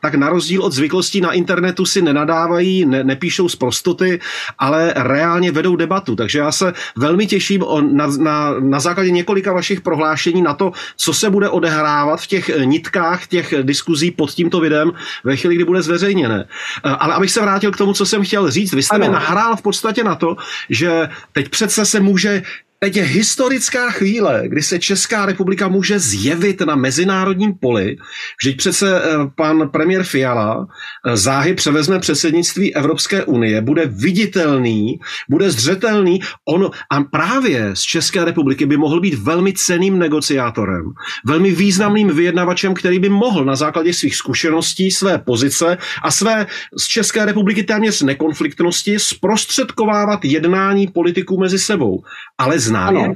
[0.00, 4.20] tak na rozdíl od zvyklostí na internetu si nenadávají, ne, nepíšou z prostoty,
[4.58, 6.16] ale reálně vedou debatu.
[6.16, 10.72] Takže já se velmi těším o, na, na, na základě několika vašich prohlášení na to,
[10.96, 14.93] co se bude odehrávat v těch nitkách těch diskuzí pod tímto videem
[15.24, 16.48] ve chvíli, kdy bude zveřejněné.
[16.82, 19.06] Ale abych se vrátil k tomu, co jsem chtěl říct, vy jste ano.
[19.06, 20.36] mi nahrál v podstatě na to,
[20.70, 22.42] že teď přece se může
[22.84, 27.96] Teď je historická chvíle, kdy se Česká republika může zjevit na mezinárodním poli.
[28.40, 35.50] Vždyť přece eh, pan premiér Fiala eh, záhy převezme předsednictví Evropské unie, bude viditelný, bude
[35.50, 36.20] zřetelný.
[36.48, 40.84] On a právě z České republiky by mohl být velmi ceným negociátorem,
[41.26, 46.46] velmi významným vyjednavačem, který by mohl na základě svých zkušeností, své pozice a své
[46.78, 52.02] z České republiky téměř nekonfliktnosti zprostředkovávat jednání politiků mezi sebou.
[52.38, 53.00] Ale zná ano.
[53.00, 53.14] je?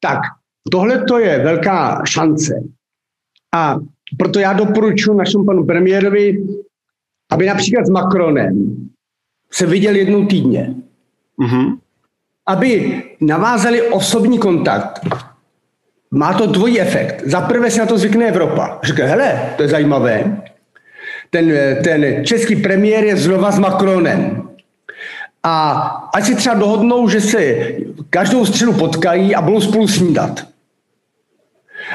[0.00, 0.18] Tak,
[0.72, 2.54] tohle to je velká šance.
[3.54, 3.76] A
[4.18, 6.46] proto já doporučuji našemu panu premiérovi,
[7.30, 8.86] aby například s Macronem
[9.52, 10.74] se viděl jednou týdně.
[11.38, 11.78] Mm-hmm.
[12.46, 15.06] Aby navázali osobní kontakt.
[16.10, 17.22] Má to dvojí efekt.
[17.26, 18.80] Za prvé se na to zvykne Evropa.
[18.82, 20.42] Říká, hele, to je zajímavé.
[21.30, 21.52] Ten,
[21.84, 24.49] ten český premiér je zlova s Macronem.
[25.42, 25.72] A
[26.14, 27.68] ať si třeba dohodnou, že se
[28.10, 30.40] každou středu potkají a budou spolu snídat.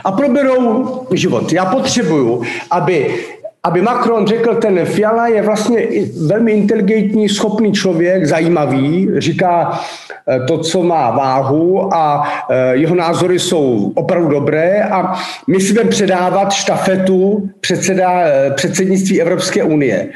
[0.03, 1.53] A proberou život.
[1.53, 3.15] Já potřebuju, aby,
[3.63, 5.87] aby Macron řekl, ten Fiala je vlastně
[6.27, 9.79] velmi inteligentní, schopný člověk, zajímavý, říká
[10.27, 15.13] eh, to, co má váhu a eh, jeho názory jsou opravdu dobré a
[15.47, 20.09] my si budeme předávat štafetu předseda, eh, předsednictví Evropské unie.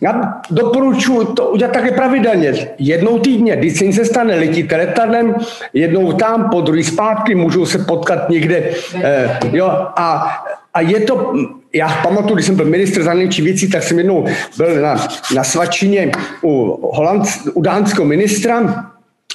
[0.00, 2.52] Já doporučuji to udělat také pravidelně.
[2.78, 5.34] Jednou týdně, když se stane, letíte letadlem,
[5.72, 8.70] jednou tam, po druhý zpátky, můžou se potkat někde.
[9.02, 10.28] Eh, jo, a,
[10.74, 11.34] a je to,
[11.72, 14.26] já pamatuju, když jsem byl ministr zahraničí věcí, tak jsem jednou
[14.56, 16.10] byl na, na svačině
[16.42, 18.84] u, Holand, u dánského ministra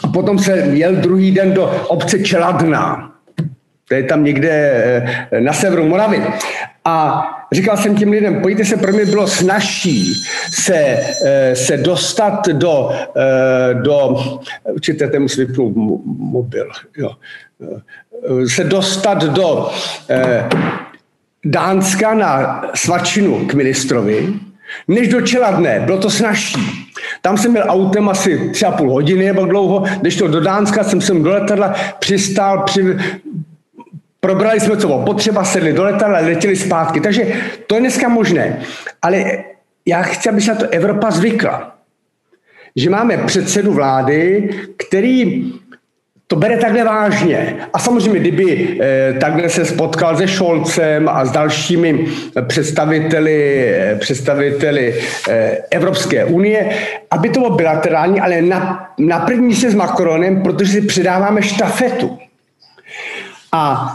[0.04, 3.12] a potom se jel druhý den do obce Čeladná.
[3.88, 4.50] To je tam někde
[5.32, 6.24] eh, na severu Moravy.
[6.86, 10.14] A říkal jsem těm lidem, pojďte se, pro mě bylo snažší
[10.52, 14.20] se, eh, se dostat do, eh, do
[14.74, 15.74] určitě ten musí vypnout
[16.06, 17.12] mobil, jo,
[17.62, 19.72] eh, se dostat do
[21.46, 24.34] Dánska na svačinu k ministrovi,
[24.88, 25.80] než do Čeladné.
[25.80, 26.90] Bylo to snažší.
[27.22, 30.84] Tam jsem měl autem asi tři a půl hodiny nebo dlouho, když to do Dánska
[30.84, 32.98] jsem sem do letadla přistál, při,
[34.24, 37.00] Probrali jsme, co bylo potřeba, sedli do letadla, letěli zpátky.
[37.02, 37.34] Takže
[37.68, 38.60] to je dneska možné.
[39.02, 39.44] Ale
[39.86, 41.76] já chci, aby se na to Evropa zvykla.
[42.76, 45.52] Že máme předsedu vlády, který
[46.28, 47.56] to bere takhle vážně.
[47.74, 52.06] A samozřejmě, kdyby eh, takhle se spotkal se Šolcem a s dalšími
[52.48, 54.96] představiteli, eh, představiteli
[55.30, 56.70] eh, Evropské unie,
[57.12, 62.20] aby to bylo bilaterální, ale na, na první se s Macronem, protože si předáváme štafetu.
[63.52, 63.94] A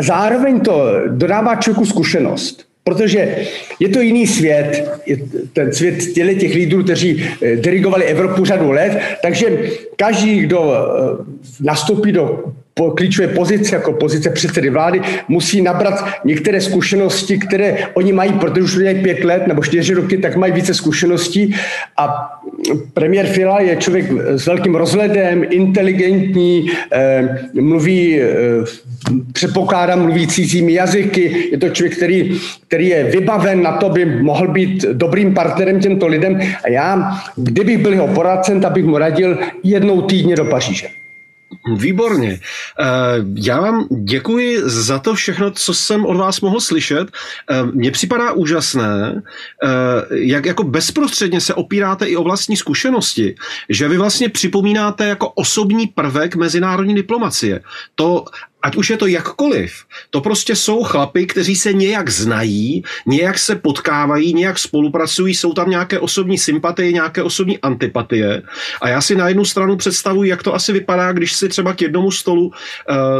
[0.00, 2.66] zároveň to dodává člověku zkušenost.
[2.84, 3.36] Protože
[3.80, 5.16] je to jiný svět, je
[5.52, 9.58] ten svět těle těch lídrů, kteří eh, dirigovali Evropu řadu let, takže
[9.96, 11.24] každý, kdo eh,
[11.60, 12.44] nastoupí do
[12.74, 18.62] po klíčové pozice, jako pozice předsedy vlády, musí nabrat některé zkušenosti, které oni mají, protože
[18.62, 21.54] už dělají pět let nebo čtyři roky, tak mají více zkušeností.
[21.96, 22.30] A
[22.94, 28.26] premiér Fila je člověk s velkým rozhledem, inteligentní, eh, mluví, eh,
[29.32, 31.48] předpokládám, mluví cizími jazyky.
[31.52, 36.06] Je to člověk, který, který je vybaven na to, by mohl být dobrým partnerem těmto
[36.06, 36.40] lidem.
[36.64, 41.01] A já, kdybych byl jeho poradcem, tak bych mu radil jednou týdně do Paříže.
[41.76, 42.40] Výborně.
[42.80, 42.84] Eh,
[43.34, 47.08] já vám děkuji za to všechno, co jsem od vás mohl slyšet.
[47.50, 49.22] Eh, mně připadá úžasné,
[49.64, 49.68] eh,
[50.10, 53.34] jak jako bezprostředně se opíráte i o vlastní zkušenosti,
[53.68, 57.60] že vy vlastně připomínáte jako osobní prvek mezinárodní diplomacie.
[57.94, 58.24] To
[58.62, 59.72] ať už je to jakkoliv,
[60.10, 65.70] to prostě jsou chlapy, kteří se nějak znají, nějak se potkávají, nějak spolupracují, jsou tam
[65.70, 68.42] nějaké osobní sympatie, nějaké osobní antipatie.
[68.82, 71.82] A já si na jednu stranu představuji, jak to asi vypadá, když si třeba k
[71.82, 72.52] jednomu stolu uh,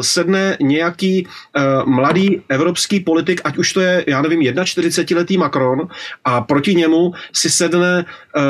[0.01, 5.89] sedne nějaký uh, mladý evropský politik, ať už to je, já nevím, 41-letý Macron
[6.25, 8.05] a proti němu si sedne
[8.37, 8.43] uh,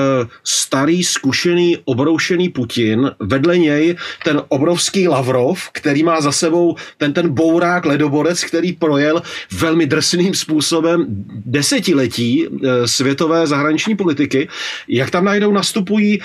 [0.44, 7.28] starý, zkušený, obroušený Putin, vedle něj ten obrovský Lavrov, který má za sebou ten, ten
[7.28, 9.22] bourák ledoborec, který projel
[9.60, 11.06] velmi drsným způsobem
[11.46, 14.48] desetiletí e, světové zahraniční politiky,
[14.88, 16.20] jak tam najednou nastupují e,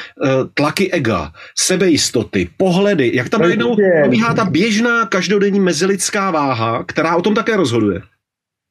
[0.54, 7.22] tlaky ega, sebejistoty, pohledy, jak tam najednou probíhá ta běžná každodenní mezilidská váha, která o
[7.22, 8.02] tom také rozhoduje.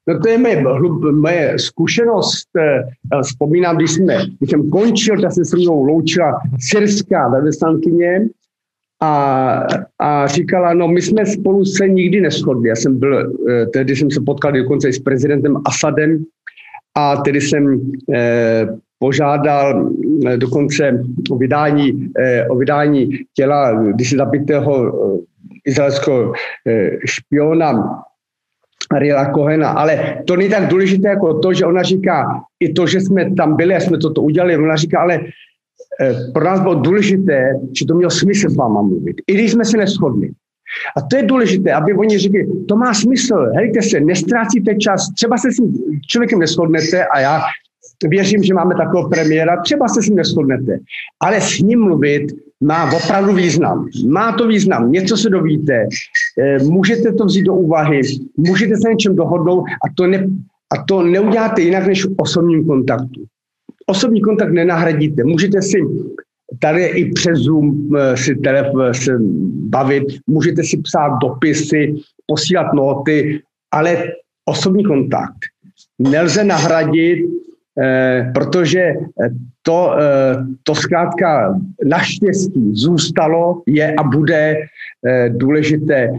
[0.09, 0.65] No to je moje,
[1.13, 2.49] moje zkušenost.
[2.57, 2.83] E,
[3.23, 8.29] vzpomínám, když, jsme, když jsem končil, tak se se mnou loučila syrská velvyslankyně
[9.03, 9.67] a,
[9.99, 12.69] a říkala, no my jsme spolu se nikdy neschodli.
[12.69, 16.25] Já jsem byl, eh, tehdy jsem se potkal dokonce i s prezidentem Asadem
[16.95, 17.93] a tedy jsem
[18.99, 19.91] požádal
[20.37, 22.11] dokonce o vydání,
[22.49, 24.93] o vydání těla když zabitého
[25.67, 26.33] izraelského
[27.05, 28.01] špiona
[28.91, 33.01] Ariela Kohena, ale to není tak důležité jako to, že ona říká, i to, že
[33.01, 35.21] jsme tam byli a jsme toto udělali, ona říká, ale eh,
[36.35, 39.77] pro nás bylo důležité, že to mělo smysl s váma mluvit, i když jsme se
[39.77, 40.31] neschodli.
[40.97, 45.39] A to je důležité, aby oni řekli, to má smysl, hejte se, nestrácíte čas, třeba
[45.39, 47.41] se s tím člověkem neschodnete a já
[48.09, 50.79] věřím, že máme takového premiéra, třeba se s ním neschodnete,
[51.21, 52.27] ale s ním mluvit
[52.61, 53.89] má opravdu význam.
[54.09, 55.87] Má to význam, něco se dovíte,
[56.41, 58.01] eh, můžete to vzít do úvahy,
[58.37, 60.27] můžete se něčem dohodnout a to, ne,
[60.79, 63.25] a to neuděláte jinak než v osobním kontaktu.
[63.87, 65.25] Osobní kontakt nenahradíte.
[65.25, 65.79] Můžete si
[66.59, 69.13] tady i přes Zoom eh, si telefon se
[69.69, 71.95] bavit, můžete si psát dopisy,
[72.27, 73.41] posílat noty,
[73.73, 74.05] ale
[74.45, 75.39] osobní kontakt
[75.99, 77.27] nelze nahradit
[77.79, 79.29] Eh, protože eh,
[79.63, 84.57] to, eh, to zkrátka naštěstí zůstalo, je a bude
[85.29, 86.13] důležité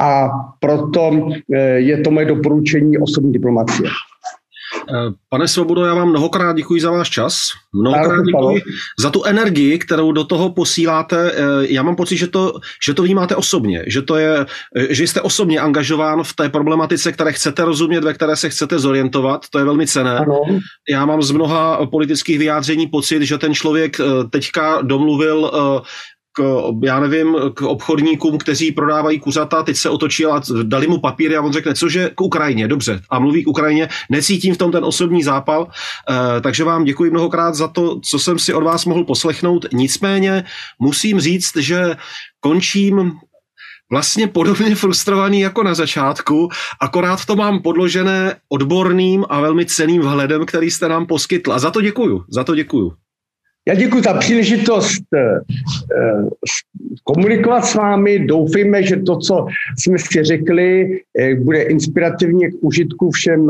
[0.00, 0.28] a
[0.60, 1.30] proto
[1.76, 3.88] je to moje doporučení osobní diplomacie.
[4.90, 7.48] Eh, pane Svobodo, já vám mnohokrát děkuji za váš čas.
[7.74, 8.62] Mnohokrát děkuji
[8.98, 11.32] za tu energii, kterou do toho posíláte.
[11.32, 15.04] Eh, já mám pocit, že to, že to vnímáte osobně, že, to je, eh, že
[15.04, 19.46] jste osobně angažován v té problematice, které chcete rozumět, ve které se chcete zorientovat.
[19.50, 20.18] To je velmi cené.
[20.18, 20.40] Ano.
[20.88, 23.96] Já mám z mnoha politických vyjádření pocit, že ten člověk
[24.30, 25.50] teďka domluvil
[26.36, 31.36] k, já nevím, k obchodníkům, kteří prodávají kuřata, teď se otočil a dali mu papíry
[31.36, 34.84] a on řekne, cože k Ukrajině, dobře, a mluví k Ukrajině, necítím v tom ten
[34.84, 35.68] osobní zápal,
[36.10, 40.44] e, takže vám děkuji mnohokrát za to, co jsem si od vás mohl poslechnout, nicméně
[40.78, 41.96] musím říct, že
[42.40, 43.12] končím
[43.90, 46.48] vlastně podobně frustrovaný jako na začátku,
[46.80, 51.52] akorát to mám podložené odborným a velmi ceným vhledem, který jste nám poskytl.
[51.52, 52.92] A za to děkuju, za to děkuju.
[53.68, 56.28] Já děkuji za příležitost eh, eh,
[57.04, 58.18] komunikovat s vámi.
[58.18, 59.46] Doufejme, že to, co
[59.78, 63.48] jsme si řekli, eh, bude inspirativně k užitku všem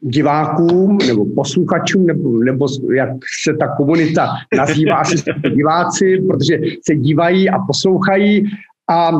[0.00, 3.10] divákům nebo posluchačům, nebo, nebo jak
[3.44, 5.16] se ta komunita nazývá, asi
[5.56, 8.44] diváci, protože se dívají a poslouchají.
[8.90, 9.12] A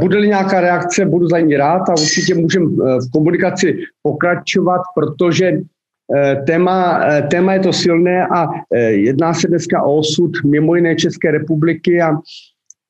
[0.00, 5.60] bude-li nějaká reakce, budu za ní rád a určitě můžeme v komunikaci pokračovat, protože
[6.46, 10.96] téma, eh, téma je to silné a eh, jedná se dneska o osud mimo jiné
[10.96, 12.10] České republiky a,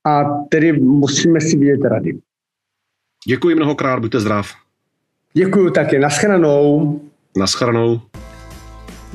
[0.06, 2.18] a tedy musíme si vidět rady.
[3.28, 4.46] Děkuji mnohokrát, buďte zdrav.
[5.32, 7.00] Děkuji také, naschranou.
[7.36, 8.00] Naschranou.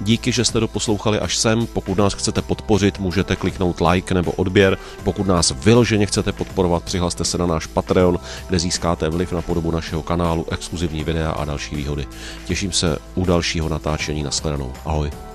[0.03, 1.67] Díky, že jste doposlouchali až sem.
[1.67, 4.77] Pokud nás chcete podpořit, můžete kliknout like nebo odběr.
[5.03, 9.71] Pokud nás vyloženě chcete podporovat, přihlaste se na náš Patreon, kde získáte vliv na podobu
[9.71, 12.07] našeho kanálu, exkluzivní videa a další výhody.
[12.45, 14.73] Těším se u dalšího natáčení na shledanou.
[14.85, 15.30] Ahoj.